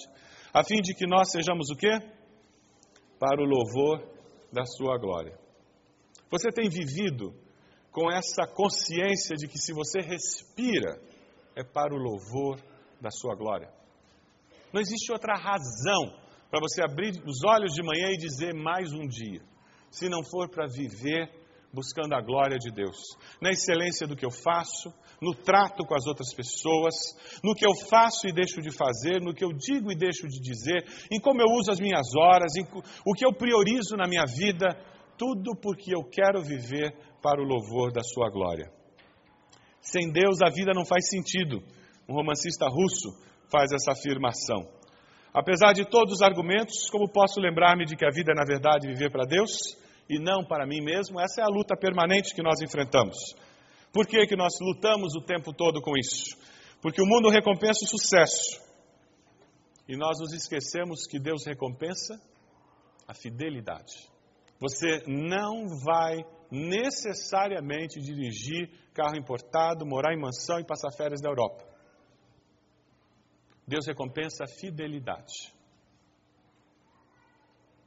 a 0.52 0.64
fim 0.64 0.80
de 0.80 0.94
que 0.94 1.06
nós 1.06 1.30
sejamos 1.30 1.70
o 1.70 1.76
quê? 1.76 1.90
Para 3.18 3.40
o 3.40 3.44
louvor 3.44 4.02
da 4.52 4.64
sua 4.64 4.98
glória. 4.98 5.38
Você 6.30 6.50
tem 6.50 6.68
vivido 6.68 7.32
com 7.92 8.10
essa 8.10 8.46
consciência 8.46 9.36
de 9.36 9.46
que 9.46 9.58
se 9.58 9.72
você 9.72 10.00
respira, 10.00 11.00
é 11.54 11.62
para 11.62 11.94
o 11.94 11.98
louvor 11.98 12.60
da 13.00 13.10
sua 13.10 13.34
glória. 13.34 13.68
Não 14.72 14.80
existe 14.80 15.12
outra 15.12 15.34
razão 15.34 16.18
para 16.50 16.60
você 16.60 16.82
abrir 16.82 17.12
os 17.26 17.44
olhos 17.44 17.72
de 17.74 17.82
manhã 17.82 18.10
e 18.10 18.16
dizer 18.16 18.54
mais 18.54 18.92
um 18.92 19.06
dia, 19.06 19.42
se 19.90 20.08
não 20.08 20.22
for 20.24 20.48
para 20.48 20.66
viver 20.66 21.30
buscando 21.72 22.14
a 22.14 22.22
glória 22.22 22.56
de 22.56 22.70
Deus, 22.72 22.96
na 23.40 23.50
excelência 23.50 24.06
do 24.06 24.16
que 24.16 24.24
eu 24.24 24.30
faço, 24.30 24.92
no 25.20 25.34
trato 25.34 25.84
com 25.84 25.94
as 25.94 26.06
outras 26.06 26.32
pessoas, 26.34 26.94
no 27.44 27.54
que 27.54 27.66
eu 27.66 27.72
faço 27.90 28.26
e 28.26 28.32
deixo 28.32 28.62
de 28.62 28.74
fazer, 28.74 29.20
no 29.20 29.34
que 29.34 29.44
eu 29.44 29.52
digo 29.52 29.92
e 29.92 29.96
deixo 29.96 30.26
de 30.26 30.40
dizer, 30.40 30.84
em 31.12 31.20
como 31.20 31.42
eu 31.42 31.54
uso 31.54 31.70
as 31.70 31.80
minhas 31.80 32.06
horas, 32.16 32.56
em 32.56 32.64
o 33.04 33.12
que 33.12 33.26
eu 33.26 33.32
priorizo 33.32 33.96
na 33.96 34.06
minha 34.08 34.24
vida, 34.24 34.74
tudo 35.18 35.54
porque 35.60 35.94
eu 35.94 36.02
quero 36.04 36.42
viver 36.42 36.94
para 37.22 37.42
o 37.42 37.44
louvor 37.44 37.92
da 37.92 38.02
Sua 38.02 38.30
glória. 38.30 38.70
Sem 39.80 40.10
Deus 40.10 40.40
a 40.42 40.48
vida 40.48 40.72
não 40.74 40.84
faz 40.84 41.08
sentido. 41.08 41.62
Um 42.08 42.14
romancista 42.14 42.66
russo 42.68 43.10
faz 43.50 43.72
essa 43.72 43.92
afirmação. 43.92 44.68
Apesar 45.32 45.72
de 45.72 45.84
todos 45.84 46.14
os 46.14 46.22
argumentos, 46.22 46.88
como 46.90 47.10
posso 47.10 47.40
lembrar-me 47.40 47.84
de 47.84 47.94
que 47.94 48.06
a 48.06 48.10
vida 48.10 48.32
é, 48.32 48.34
na 48.34 48.44
verdade, 48.44 48.86
viver 48.86 49.10
para 49.10 49.26
Deus 49.26 49.50
e 50.08 50.18
não 50.18 50.44
para 50.44 50.66
mim 50.66 50.80
mesmo? 50.80 51.20
Essa 51.20 51.42
é 51.42 51.44
a 51.44 51.48
luta 51.48 51.76
permanente 51.76 52.34
que 52.34 52.42
nós 52.42 52.60
enfrentamos. 52.62 53.16
Por 53.92 54.06
que, 54.06 54.26
que 54.26 54.36
nós 54.36 54.52
lutamos 54.60 55.14
o 55.14 55.20
tempo 55.20 55.52
todo 55.52 55.80
com 55.82 55.96
isso? 55.96 56.36
Porque 56.80 57.02
o 57.02 57.06
mundo 57.06 57.28
recompensa 57.28 57.84
o 57.84 57.88
sucesso. 57.88 58.64
E 59.88 59.96
nós 59.96 60.18
nos 60.18 60.32
esquecemos 60.32 61.06
que 61.06 61.18
Deus 61.18 61.46
recompensa 61.46 62.20
a 63.06 63.14
fidelidade. 63.14 64.08
Você 64.58 65.02
não 65.06 65.66
vai 65.84 66.24
necessariamente 66.50 68.00
dirigir 68.00 68.70
carro 68.94 69.16
importado, 69.16 69.86
morar 69.86 70.14
em 70.14 70.20
mansão 70.20 70.58
e 70.58 70.64
passar 70.64 70.90
férias 70.96 71.20
na 71.20 71.28
Europa. 71.28 71.75
Deus 73.66 73.86
recompensa 73.86 74.44
a 74.44 74.46
fidelidade 74.46 75.52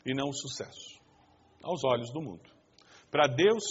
e 0.05 0.13
não 0.13 0.29
o 0.29 0.33
sucesso, 0.33 0.99
aos 1.63 1.83
olhos 1.83 2.11
do 2.11 2.21
mundo. 2.21 2.49
Para 3.09 3.27
Deus, 3.27 3.63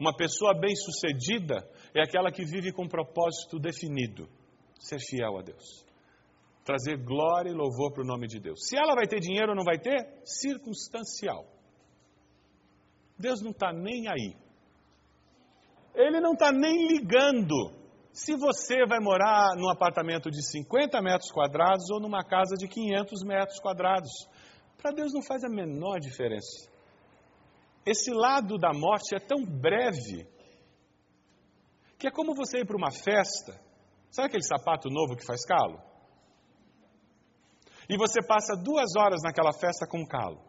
uma 0.00 0.16
pessoa 0.16 0.58
bem-sucedida 0.58 1.68
é 1.94 2.02
aquela 2.02 2.30
que 2.30 2.44
vive 2.44 2.72
com 2.72 2.84
um 2.84 2.88
propósito 2.88 3.58
definido: 3.58 4.28
ser 4.78 4.98
fiel 5.00 5.38
a 5.38 5.42
Deus. 5.42 5.84
Trazer 6.64 6.96
glória 6.98 7.50
e 7.50 7.54
louvor 7.54 7.92
para 7.92 8.02
o 8.02 8.06
nome 8.06 8.28
de 8.28 8.38
Deus. 8.38 8.60
Se 8.68 8.76
ela 8.76 8.94
vai 8.94 9.06
ter 9.06 9.18
dinheiro 9.18 9.50
ou 9.50 9.56
não 9.56 9.64
vai 9.64 9.78
ter, 9.78 10.20
circunstancial. 10.24 11.46
Deus 13.18 13.42
não 13.42 13.50
está 13.50 13.72
nem 13.72 14.08
aí. 14.08 14.36
Ele 15.94 16.20
não 16.20 16.32
está 16.32 16.52
nem 16.52 16.86
ligando 16.86 17.79
se 18.24 18.36
você 18.36 18.84
vai 18.86 19.00
morar 19.00 19.56
num 19.56 19.70
apartamento 19.70 20.30
de 20.30 20.42
50 20.42 21.00
metros 21.00 21.32
quadrados 21.32 21.88
ou 21.90 21.98
numa 21.98 22.22
casa 22.22 22.54
de 22.54 22.68
500 22.68 23.22
metros 23.24 23.58
quadrados. 23.60 24.10
Para 24.76 24.92
Deus 24.92 25.10
não 25.14 25.22
faz 25.22 25.42
a 25.42 25.48
menor 25.48 25.98
diferença. 25.98 26.68
Esse 27.84 28.12
lado 28.12 28.58
da 28.58 28.74
morte 28.74 29.14
é 29.14 29.18
tão 29.18 29.42
breve 29.42 30.28
que 31.98 32.08
é 32.08 32.10
como 32.10 32.34
você 32.34 32.58
ir 32.58 32.66
para 32.66 32.76
uma 32.76 32.90
festa. 32.90 33.58
Sabe 34.10 34.28
aquele 34.28 34.44
sapato 34.44 34.90
novo 34.90 35.16
que 35.16 35.24
faz 35.24 35.42
calo? 35.46 35.80
E 37.88 37.96
você 37.96 38.20
passa 38.22 38.54
duas 38.54 38.96
horas 38.96 39.22
naquela 39.22 39.52
festa 39.54 39.86
com 39.86 40.06
calo. 40.06 40.42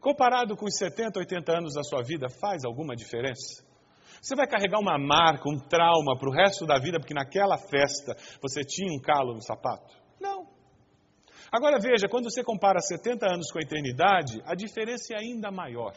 Comparado 0.00 0.56
com 0.56 0.66
os 0.66 0.76
70, 0.76 1.16
80 1.16 1.52
anos 1.52 1.74
da 1.74 1.84
sua 1.84 2.02
vida, 2.02 2.28
faz 2.40 2.64
alguma 2.64 2.96
diferença? 2.96 3.69
Você 4.20 4.36
vai 4.36 4.46
carregar 4.46 4.78
uma 4.78 4.98
marca, 4.98 5.48
um 5.48 5.58
trauma 5.58 6.18
para 6.18 6.28
o 6.28 6.32
resto 6.32 6.66
da 6.66 6.78
vida, 6.78 6.98
porque 6.98 7.14
naquela 7.14 7.56
festa 7.56 8.14
você 8.40 8.60
tinha 8.60 8.92
um 8.92 9.00
calo 9.00 9.34
no 9.34 9.42
sapato? 9.42 9.94
Não. 10.20 10.46
Agora 11.50 11.78
veja, 11.80 12.06
quando 12.08 12.30
você 12.30 12.44
compara 12.44 12.78
70 12.80 13.26
anos 13.26 13.50
com 13.50 13.58
a 13.58 13.62
eternidade, 13.62 14.40
a 14.44 14.54
diferença 14.54 15.14
é 15.14 15.18
ainda 15.18 15.50
maior. 15.50 15.92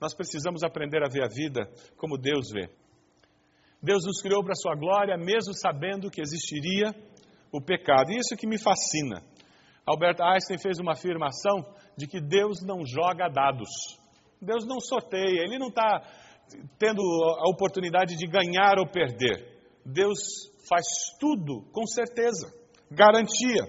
Nós 0.00 0.14
precisamos 0.14 0.62
aprender 0.62 1.02
a 1.02 1.08
ver 1.08 1.24
a 1.24 1.28
vida 1.28 1.68
como 1.96 2.16
Deus 2.16 2.50
vê. 2.52 2.70
Deus 3.82 4.04
nos 4.04 4.22
criou 4.22 4.42
para 4.42 4.52
a 4.52 4.56
sua 4.56 4.74
glória, 4.74 5.16
mesmo 5.16 5.52
sabendo 5.52 6.10
que 6.10 6.20
existiria 6.20 6.94
o 7.52 7.60
pecado. 7.60 8.12
E 8.12 8.18
isso 8.18 8.36
que 8.36 8.46
me 8.46 8.58
fascina. 8.58 9.22
Albert 9.86 10.20
Einstein 10.20 10.58
fez 10.58 10.78
uma 10.78 10.92
afirmação 10.92 11.64
de 11.96 12.06
que 12.06 12.20
Deus 12.20 12.62
não 12.62 12.84
joga 12.84 13.28
dados. 13.28 13.68
Deus 14.40 14.66
não 14.66 14.80
sorteia, 14.80 15.42
ele 15.42 15.58
não 15.58 15.68
está 15.68 16.02
tendo 16.78 17.00
a 17.02 17.48
oportunidade 17.48 18.16
de 18.16 18.26
ganhar 18.26 18.78
ou 18.78 18.86
perder. 18.86 19.56
Deus 19.84 20.18
faz 20.68 20.84
tudo 21.18 21.62
com 21.72 21.86
certeza, 21.86 22.52
garantia. 22.90 23.64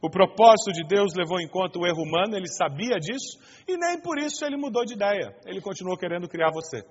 O 0.00 0.08
propósito 0.08 0.72
de 0.72 0.86
Deus 0.86 1.12
levou 1.14 1.40
em 1.40 1.48
conta 1.48 1.78
o 1.78 1.86
erro 1.86 2.02
humano, 2.02 2.36
ele 2.36 2.48
sabia 2.48 2.98
disso 2.98 3.38
e 3.66 3.76
nem 3.76 4.00
por 4.00 4.18
isso 4.18 4.44
ele 4.44 4.56
mudou 4.56 4.84
de 4.84 4.94
ideia. 4.94 5.36
Ele 5.44 5.60
continuou 5.60 5.98
querendo 5.98 6.28
criar 6.28 6.50
você. 6.52 6.84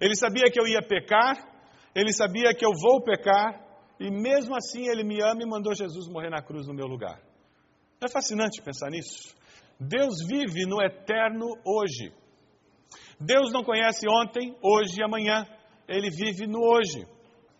Ele 0.00 0.14
sabia 0.14 0.50
que 0.50 0.60
eu 0.60 0.66
ia 0.66 0.82
pecar, 0.82 1.36
ele 1.94 2.12
sabia 2.12 2.54
que 2.54 2.64
eu 2.64 2.72
vou 2.80 3.02
pecar 3.02 3.60
e 3.98 4.10
mesmo 4.10 4.54
assim 4.54 4.88
ele 4.88 5.02
me 5.02 5.22
ama 5.22 5.42
e 5.42 5.48
mandou 5.48 5.74
Jesus 5.74 6.08
morrer 6.08 6.30
na 6.30 6.42
cruz 6.42 6.66
no 6.66 6.74
meu 6.74 6.86
lugar. 6.86 7.20
É 8.02 8.08
fascinante 8.08 8.60
pensar 8.62 8.90
nisso? 8.90 9.34
Deus 9.78 10.14
vive 10.28 10.66
no 10.66 10.82
eterno 10.82 11.46
hoje. 11.64 12.12
Deus 13.24 13.52
não 13.52 13.62
conhece 13.62 14.06
ontem, 14.08 14.54
hoje 14.62 15.00
e 15.00 15.04
amanhã. 15.04 15.46
Ele 15.88 16.10
vive 16.10 16.46
no 16.46 16.60
hoje. 16.60 17.06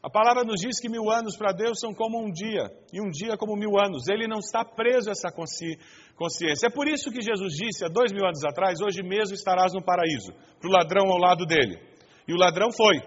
A 0.02 0.10
palavra 0.10 0.42
nos 0.42 0.60
diz 0.60 0.80
que 0.80 0.88
mil 0.88 1.08
anos 1.10 1.36
para 1.36 1.52
Deus 1.52 1.78
são 1.78 1.94
como 1.94 2.18
um 2.18 2.32
dia, 2.32 2.66
e 2.92 3.00
um 3.00 3.08
dia 3.08 3.36
como 3.36 3.54
mil 3.54 3.78
anos. 3.78 4.08
Ele 4.08 4.26
não 4.26 4.38
está 4.38 4.64
preso 4.64 5.08
a 5.08 5.12
essa 5.12 5.30
consciência. 5.30 6.66
É 6.66 6.70
por 6.70 6.88
isso 6.88 7.12
que 7.12 7.22
Jesus 7.22 7.54
disse 7.54 7.84
há 7.84 7.88
dois 7.88 8.12
mil 8.12 8.24
anos 8.26 8.44
atrás: 8.44 8.80
Hoje 8.80 9.02
mesmo 9.02 9.34
estarás 9.34 9.72
no 9.72 9.84
paraíso, 9.84 10.32
para 10.58 10.68
o 10.68 10.72
ladrão 10.72 11.06
ao 11.08 11.18
lado 11.18 11.46
dele. 11.46 11.78
E 12.26 12.32
o 12.32 12.36
ladrão 12.36 12.72
foi, 12.72 12.98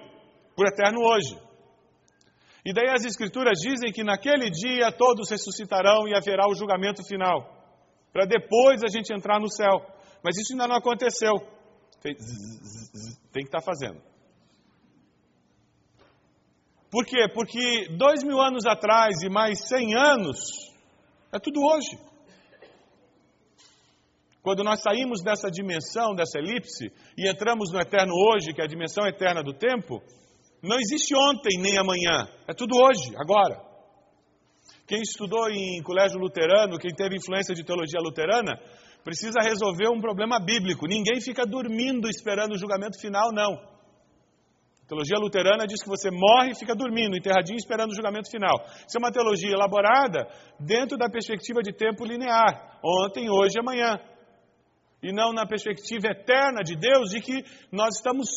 por 0.55 0.67
eterno 0.67 1.01
hoje. 1.01 1.37
E 2.65 2.73
daí 2.73 2.89
as 2.89 3.03
Escrituras 3.03 3.59
dizem 3.59 3.91
que 3.91 4.03
naquele 4.03 4.49
dia 4.49 4.89
todos 4.91 5.29
ressuscitarão 5.29 6.07
e 6.07 6.15
haverá 6.15 6.47
o 6.47 6.55
julgamento 6.55 7.03
final, 7.05 7.43
para 8.13 8.25
depois 8.25 8.81
a 8.83 8.87
gente 8.87 9.13
entrar 9.13 9.39
no 9.39 9.51
céu. 9.51 9.85
Mas 10.23 10.37
isso 10.37 10.53
ainda 10.53 10.67
não 10.67 10.77
aconteceu. 10.77 11.54
Tem 12.13 13.43
que 13.43 13.47
estar 13.47 13.59
tá 13.59 13.65
fazendo. 13.65 14.01
Por 16.91 17.05
quê? 17.05 17.27
Porque 17.33 17.89
dois 17.97 18.23
mil 18.23 18.39
anos 18.39 18.65
atrás 18.65 19.21
e 19.23 19.29
mais 19.29 19.67
cem 19.67 19.95
anos 19.95 20.39
é 21.33 21.39
tudo 21.39 21.59
hoje. 21.61 21.97
Quando 24.41 24.63
nós 24.63 24.79
saímos 24.79 25.23
dessa 25.23 25.49
dimensão, 25.49 26.13
dessa 26.13 26.37
elipse, 26.37 26.93
e 27.17 27.27
entramos 27.27 27.71
no 27.71 27.79
eterno 27.79 28.13
hoje, 28.13 28.53
que 28.53 28.61
é 28.61 28.63
a 28.63 28.67
dimensão 28.67 29.07
eterna 29.07 29.41
do 29.41 29.53
tempo, 29.53 30.03
não 30.61 30.77
existe 30.79 31.15
ontem 31.15 31.59
nem 31.59 31.79
amanhã, 31.79 32.29
é 32.47 32.53
tudo 32.53 32.75
hoje, 32.77 33.15
agora. 33.17 33.64
Quem 34.87 35.01
estudou 35.01 35.49
em 35.49 35.81
colégio 35.81 36.19
luterano, 36.19 36.77
quem 36.77 36.93
teve 36.93 37.17
influência 37.17 37.55
de 37.55 37.63
teologia 37.63 37.99
luterana, 37.99 38.59
precisa 39.03 39.39
resolver 39.41 39.89
um 39.89 39.99
problema 39.99 40.39
bíblico. 40.39 40.87
Ninguém 40.87 41.19
fica 41.21 41.45
dormindo 41.45 42.07
esperando 42.07 42.53
o 42.53 42.57
julgamento 42.57 42.99
final, 42.99 43.31
não. 43.31 43.75
Teologia 44.87 45.17
luterana 45.17 45.65
diz 45.65 45.81
que 45.81 45.89
você 45.89 46.11
morre 46.11 46.51
e 46.51 46.55
fica 46.55 46.75
dormindo, 46.75 47.17
enterradinho, 47.17 47.57
esperando 47.57 47.91
o 47.91 47.95
julgamento 47.95 48.29
final. 48.29 48.63
Isso 48.87 48.95
é 48.95 48.99
uma 48.99 49.11
teologia 49.11 49.51
elaborada 49.51 50.27
dentro 50.59 50.95
da 50.95 51.09
perspectiva 51.09 51.61
de 51.63 51.73
tempo 51.73 52.05
linear, 52.05 52.79
ontem, 52.83 53.27
hoje 53.27 53.55
e 53.57 53.59
amanhã. 53.59 53.99
E 55.01 55.11
não 55.11 55.33
na 55.33 55.47
perspectiva 55.47 56.09
eterna 56.09 56.61
de 56.63 56.75
Deus, 56.75 57.09
de 57.09 57.19
que 57.19 57.43
nós 57.71 57.95
estamos 57.95 58.27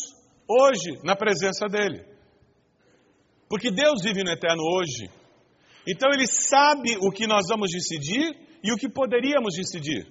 hoje 0.47 0.99
na 1.03 1.15
presença 1.15 1.67
dEle. 1.67 2.03
Porque 3.47 3.69
Deus 3.69 4.01
vive 4.03 4.23
no 4.23 4.31
eterno 4.31 4.63
hoje. 4.63 5.18
Então 5.87 6.09
Ele 6.13 6.27
sabe 6.27 6.97
o 7.01 7.11
que 7.11 7.27
nós 7.27 7.47
vamos 7.49 7.71
decidir 7.71 8.35
e 8.63 8.71
o 8.71 8.77
que 8.77 8.89
poderíamos 8.89 9.55
decidir. 9.55 10.07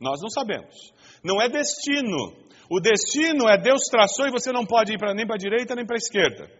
Nós 0.00 0.20
não 0.20 0.28
sabemos. 0.28 0.74
Não 1.24 1.40
é 1.40 1.48
destino. 1.48 2.48
O 2.70 2.80
destino 2.80 3.48
é 3.48 3.56
Deus 3.58 3.82
traçou 3.90 4.26
e 4.26 4.30
você 4.30 4.52
não 4.52 4.64
pode 4.64 4.92
ir 4.92 4.98
nem 5.14 5.26
para 5.26 5.36
a 5.36 5.38
direita 5.38 5.74
nem 5.74 5.86
para 5.86 5.96
a 5.96 5.98
esquerda. 5.98 6.50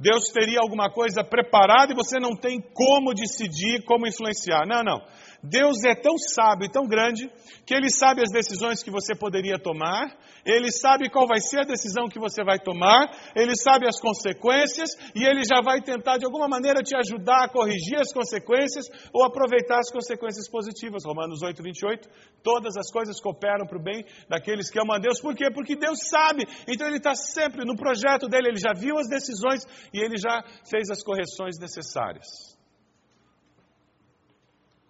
Deus 0.00 0.30
teria 0.32 0.60
alguma 0.60 0.90
coisa 0.90 1.24
preparada 1.24 1.92
e 1.92 1.96
você 1.96 2.20
não 2.20 2.36
tem 2.36 2.60
como 2.60 3.12
decidir, 3.12 3.84
como 3.84 4.06
influenciar. 4.06 4.64
Não, 4.64 4.82
não. 4.84 5.04
Deus 5.42 5.84
é 5.84 5.94
tão 5.94 6.18
sábio 6.18 6.66
e 6.66 6.70
tão 6.70 6.86
grande 6.86 7.30
que 7.64 7.74
Ele 7.74 7.88
sabe 7.90 8.22
as 8.22 8.30
decisões 8.30 8.82
que 8.82 8.90
você 8.90 9.14
poderia 9.14 9.58
tomar, 9.58 10.16
Ele 10.44 10.70
sabe 10.72 11.08
qual 11.08 11.28
vai 11.28 11.38
ser 11.38 11.60
a 11.60 11.64
decisão 11.64 12.08
que 12.08 12.18
você 12.18 12.42
vai 12.42 12.58
tomar, 12.58 13.08
Ele 13.36 13.54
sabe 13.54 13.86
as 13.86 14.00
consequências 14.00 14.90
e 15.14 15.24
Ele 15.24 15.42
já 15.44 15.60
vai 15.62 15.80
tentar 15.80 16.18
de 16.18 16.24
alguma 16.24 16.48
maneira 16.48 16.82
te 16.82 16.96
ajudar 16.96 17.44
a 17.44 17.48
corrigir 17.48 18.00
as 18.00 18.12
consequências 18.12 18.86
ou 19.12 19.24
aproveitar 19.24 19.78
as 19.78 19.92
consequências 19.92 20.50
positivas. 20.50 21.04
Romanos 21.04 21.40
8, 21.42 21.62
28. 21.62 22.08
Todas 22.42 22.76
as 22.76 22.90
coisas 22.90 23.20
cooperam 23.20 23.66
para 23.66 23.78
o 23.78 23.82
bem 23.82 24.04
daqueles 24.28 24.70
que 24.70 24.80
amam 24.80 24.96
a 24.96 24.98
Deus. 24.98 25.20
Por 25.20 25.36
quê? 25.36 25.50
Porque 25.54 25.76
Deus 25.76 26.00
sabe. 26.08 26.44
Então 26.66 26.86
Ele 26.86 26.96
está 26.96 27.14
sempre 27.14 27.64
no 27.64 27.76
projeto 27.76 28.28
dele, 28.28 28.48
Ele 28.48 28.60
já 28.60 28.72
viu 28.74 28.98
as 28.98 29.08
decisões 29.08 29.62
e 29.94 30.00
Ele 30.00 30.16
já 30.16 30.42
fez 30.68 30.90
as 30.90 31.02
correções 31.02 31.58
necessárias. 31.60 32.57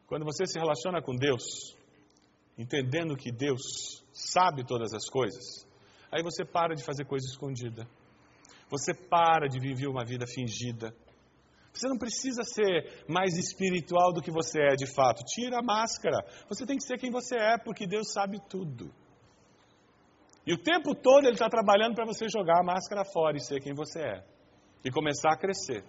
Quando 0.08 0.24
você 0.24 0.44
se 0.46 0.58
relaciona 0.58 1.00
com 1.00 1.14
Deus, 1.14 1.76
entendendo 2.56 3.16
que 3.16 3.30
Deus 3.30 4.02
sabe 4.12 4.66
todas 4.66 4.92
as 4.92 5.08
coisas, 5.08 5.68
Aí 6.10 6.22
você 6.22 6.44
para 6.44 6.74
de 6.74 6.84
fazer 6.84 7.04
coisa 7.04 7.26
escondida. 7.26 7.86
Você 8.70 8.94
para 8.94 9.46
de 9.46 9.60
viver 9.60 9.88
uma 9.88 10.04
vida 10.04 10.26
fingida. 10.26 10.94
Você 11.72 11.86
não 11.86 11.98
precisa 11.98 12.42
ser 12.42 13.04
mais 13.06 13.36
espiritual 13.36 14.12
do 14.12 14.22
que 14.22 14.30
você 14.30 14.60
é 14.60 14.74
de 14.74 14.86
fato. 14.94 15.22
Tira 15.24 15.58
a 15.58 15.62
máscara. 15.62 16.24
Você 16.48 16.66
tem 16.66 16.76
que 16.76 16.84
ser 16.84 16.98
quem 16.98 17.10
você 17.10 17.36
é, 17.36 17.58
porque 17.58 17.86
Deus 17.86 18.12
sabe 18.12 18.38
tudo. 18.48 18.90
E 20.46 20.52
o 20.52 20.58
tempo 20.58 20.94
todo 20.94 21.24
Ele 21.24 21.34
está 21.34 21.48
trabalhando 21.48 21.94
para 21.94 22.06
você 22.06 22.26
jogar 22.28 22.60
a 22.60 22.64
máscara 22.64 23.04
fora 23.04 23.36
e 23.36 23.40
ser 23.40 23.60
quem 23.60 23.74
você 23.74 24.00
é. 24.00 24.24
E 24.84 24.90
começar 24.90 25.32
a 25.32 25.36
crescer. 25.36 25.84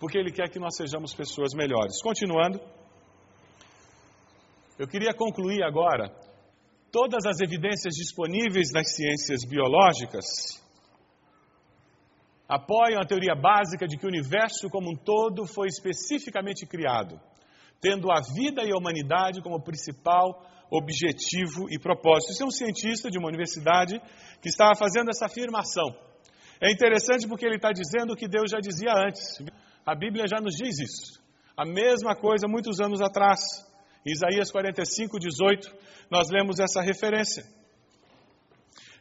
Porque 0.00 0.18
Ele 0.18 0.32
quer 0.32 0.50
que 0.50 0.58
nós 0.58 0.76
sejamos 0.76 1.14
pessoas 1.14 1.54
melhores. 1.54 2.02
Continuando. 2.02 2.60
Eu 4.76 4.88
queria 4.88 5.14
concluir 5.14 5.62
agora. 5.62 6.10
Todas 6.90 7.24
as 7.26 7.40
evidências 7.40 7.94
disponíveis 7.94 8.70
nas 8.72 8.94
ciências 8.94 9.40
biológicas 9.48 10.24
apoiam 12.48 13.00
a 13.00 13.06
teoria 13.06 13.34
básica 13.34 13.86
de 13.86 13.96
que 13.96 14.04
o 14.04 14.08
universo 14.08 14.68
como 14.68 14.90
um 14.90 14.96
todo 14.96 15.46
foi 15.46 15.68
especificamente 15.68 16.66
criado, 16.66 17.18
tendo 17.80 18.10
a 18.10 18.20
vida 18.20 18.62
e 18.64 18.72
a 18.72 18.76
humanidade 18.76 19.42
como 19.42 19.62
principal 19.62 20.42
objetivo 20.70 21.66
e 21.70 21.78
propósito. 21.78 22.32
Isso 22.32 22.42
é 22.42 22.46
um 22.46 22.50
cientista 22.50 23.10
de 23.10 23.18
uma 23.18 23.28
universidade 23.28 24.00
que 24.42 24.48
estava 24.48 24.74
fazendo 24.74 25.10
essa 25.10 25.26
afirmação. 25.26 25.96
É 26.60 26.70
interessante 26.72 27.28
porque 27.28 27.46
ele 27.46 27.56
está 27.56 27.70
dizendo 27.70 28.12
o 28.12 28.16
que 28.16 28.28
Deus 28.28 28.50
já 28.50 28.58
dizia 28.58 28.92
antes. 28.92 29.38
A 29.86 29.94
Bíblia 29.94 30.26
já 30.28 30.40
nos 30.40 30.54
diz 30.54 30.78
isso. 30.80 31.22
A 31.56 31.64
mesma 31.64 32.16
coisa 32.16 32.48
muitos 32.48 32.80
anos 32.80 33.00
atrás. 33.00 33.40
Isaías 34.04 34.50
45, 34.50 35.18
18, 35.18 35.74
nós 36.10 36.28
lemos 36.30 36.58
essa 36.58 36.82
referência. 36.82 37.42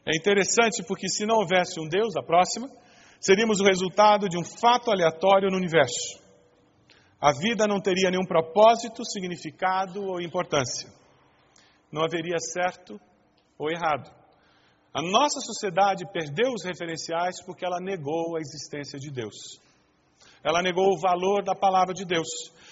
É 0.05 0.15
interessante 0.15 0.83
porque 0.87 1.09
se 1.09 1.25
não 1.25 1.37
houvesse 1.37 1.79
um 1.79 1.87
Deus, 1.87 2.15
a 2.15 2.23
próxima, 2.23 2.69
seríamos 3.19 3.59
o 3.59 3.65
resultado 3.65 4.29
de 4.29 4.37
um 4.37 4.43
fato 4.43 4.91
aleatório 4.91 5.49
no 5.49 5.57
universo. 5.57 6.21
A 7.19 7.31
vida 7.31 7.67
não 7.67 7.81
teria 7.81 8.09
nenhum 8.09 8.25
propósito, 8.25 9.03
significado 9.05 10.03
ou 10.03 10.21
importância. 10.21 10.89
Não 11.91 12.03
haveria 12.03 12.37
certo 12.37 12.99
ou 13.57 13.69
errado. 13.69 14.09
A 14.93 15.01
nossa 15.01 15.39
sociedade 15.39 16.05
perdeu 16.11 16.51
os 16.53 16.63
referenciais 16.63 17.41
porque 17.45 17.65
ela 17.65 17.79
negou 17.81 18.35
a 18.35 18.39
existência 18.39 18.99
de 18.99 19.09
Deus. 19.09 19.35
Ela 20.43 20.61
negou 20.61 20.93
o 20.93 20.99
valor 20.99 21.43
da 21.43 21.55
palavra 21.55 21.93
de 21.93 22.05
Deus. 22.05 22.27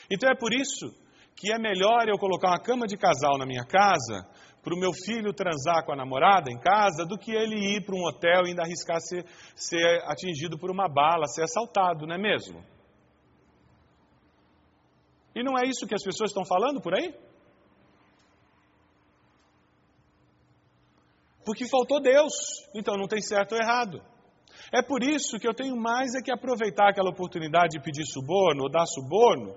Então 0.09 0.29
é 0.29 0.35
por 0.35 0.53
isso 0.53 0.93
que 1.35 1.51
é 1.51 1.57
melhor 1.57 2.07
eu 2.07 2.17
colocar 2.17 2.49
uma 2.49 2.61
cama 2.61 2.85
de 2.85 2.97
casal 2.97 3.37
na 3.37 3.45
minha 3.45 3.65
casa 3.65 4.27
para 4.63 4.75
o 4.75 4.79
meu 4.79 4.91
filho 4.93 5.33
transar 5.33 5.83
com 5.85 5.91
a 5.91 5.95
namorada 5.95 6.51
em 6.51 6.59
casa 6.59 7.05
do 7.05 7.17
que 7.17 7.31
ele 7.31 7.55
ir 7.55 7.83
para 7.83 7.95
um 7.95 8.05
hotel 8.05 8.43
e 8.45 8.49
ainda 8.49 8.61
arriscar 8.61 8.99
ser, 9.01 9.25
ser 9.55 10.03
atingido 10.05 10.57
por 10.57 10.69
uma 10.69 10.87
bala, 10.87 11.25
ser 11.27 11.43
assaltado, 11.43 12.05
não 12.05 12.15
é 12.15 12.19
mesmo? 12.19 12.63
E 15.35 15.43
não 15.43 15.57
é 15.57 15.67
isso 15.67 15.87
que 15.87 15.95
as 15.95 16.03
pessoas 16.03 16.29
estão 16.29 16.45
falando 16.45 16.81
por 16.81 16.93
aí? 16.93 17.13
Porque 21.43 21.67
faltou 21.67 21.99
Deus, 21.99 22.33
então 22.75 22.95
não 22.95 23.07
tem 23.07 23.21
certo 23.21 23.53
ou 23.53 23.57
errado. 23.57 24.01
É 24.71 24.81
por 24.81 25.01
isso 25.01 25.39
que 25.39 25.47
eu 25.47 25.53
tenho 25.53 25.75
mais 25.75 26.13
é 26.13 26.21
que 26.21 26.31
aproveitar 26.31 26.89
aquela 26.89 27.09
oportunidade 27.09 27.77
de 27.77 27.81
pedir 27.81 28.05
suborno 28.05 28.63
ou 28.63 28.69
dar 28.69 28.85
suborno, 28.85 29.55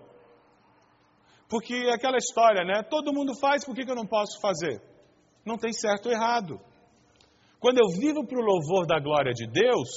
porque 1.48 1.74
é 1.74 1.94
aquela 1.94 2.16
história, 2.16 2.64
né? 2.64 2.82
Todo 2.82 3.12
mundo 3.12 3.34
faz, 3.38 3.64
por 3.64 3.74
que, 3.74 3.88
eu 3.88 3.94
não 3.94 4.06
posso 4.06 4.40
fazer? 4.40 4.80
Não 5.44 5.56
tem 5.56 5.72
certo 5.72 6.06
ou 6.06 6.12
errado. 6.12 6.60
Quando 7.60 7.78
eu 7.78 7.88
vivo 7.98 8.26
para 8.26 8.38
o 8.38 8.44
louvor 8.44 8.86
da 8.86 8.98
glória 8.98 9.32
de 9.32 9.46
Deus, 9.46 9.88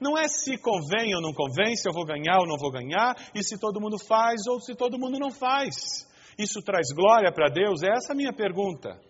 não 0.00 0.18
é 0.18 0.26
se 0.28 0.58
convém 0.58 1.14
ou 1.14 1.22
não 1.22 1.32
convém, 1.32 1.76
se 1.76 1.88
eu 1.88 1.92
vou 1.92 2.04
ganhar 2.04 2.40
ou 2.40 2.46
não 2.46 2.56
vou 2.56 2.70
ganhar, 2.70 3.14
e 3.34 3.42
se 3.42 3.58
todo 3.58 3.80
mundo 3.80 3.96
faz 3.98 4.46
ou 4.48 4.60
se 4.60 4.74
todo 4.74 4.98
mundo 4.98 5.18
não 5.18 5.30
faz. 5.30 6.06
Isso 6.38 6.60
traz 6.62 6.88
glória 6.94 7.32
para 7.32 7.48
Deus? 7.48 7.82
É 7.82 7.90
essa 7.90 8.12
a 8.12 8.16
minha 8.16 8.32
pergunta. 8.32 9.00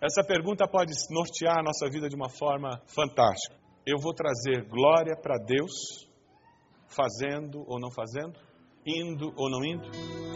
Essa 0.00 0.22
pergunta 0.22 0.68
pode 0.68 0.92
nortear 1.10 1.58
a 1.58 1.62
nossa 1.62 1.88
vida 1.90 2.08
de 2.08 2.14
uma 2.14 2.28
forma 2.28 2.80
fantástica. 2.86 3.56
Eu 3.86 3.98
vou 3.98 4.12
trazer 4.12 4.68
glória 4.68 5.16
para 5.16 5.38
Deus, 5.38 6.06
fazendo 6.88 7.64
ou 7.66 7.80
não 7.80 7.90
fazendo, 7.90 8.38
indo 8.86 9.32
ou 9.36 9.50
não 9.50 9.64
indo? 9.64 10.35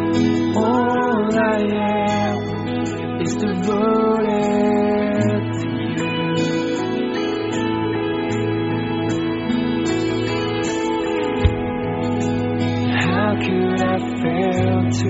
All 0.53 1.39
I 1.39 1.61
am 1.61 3.21
is 3.21 3.35
devoted 3.35 4.31
to 5.59 5.67
you. 5.95 6.11
How 12.99 13.35
could 13.39 13.81
I 13.81 13.97
fail 14.21 14.79
to 14.99 15.09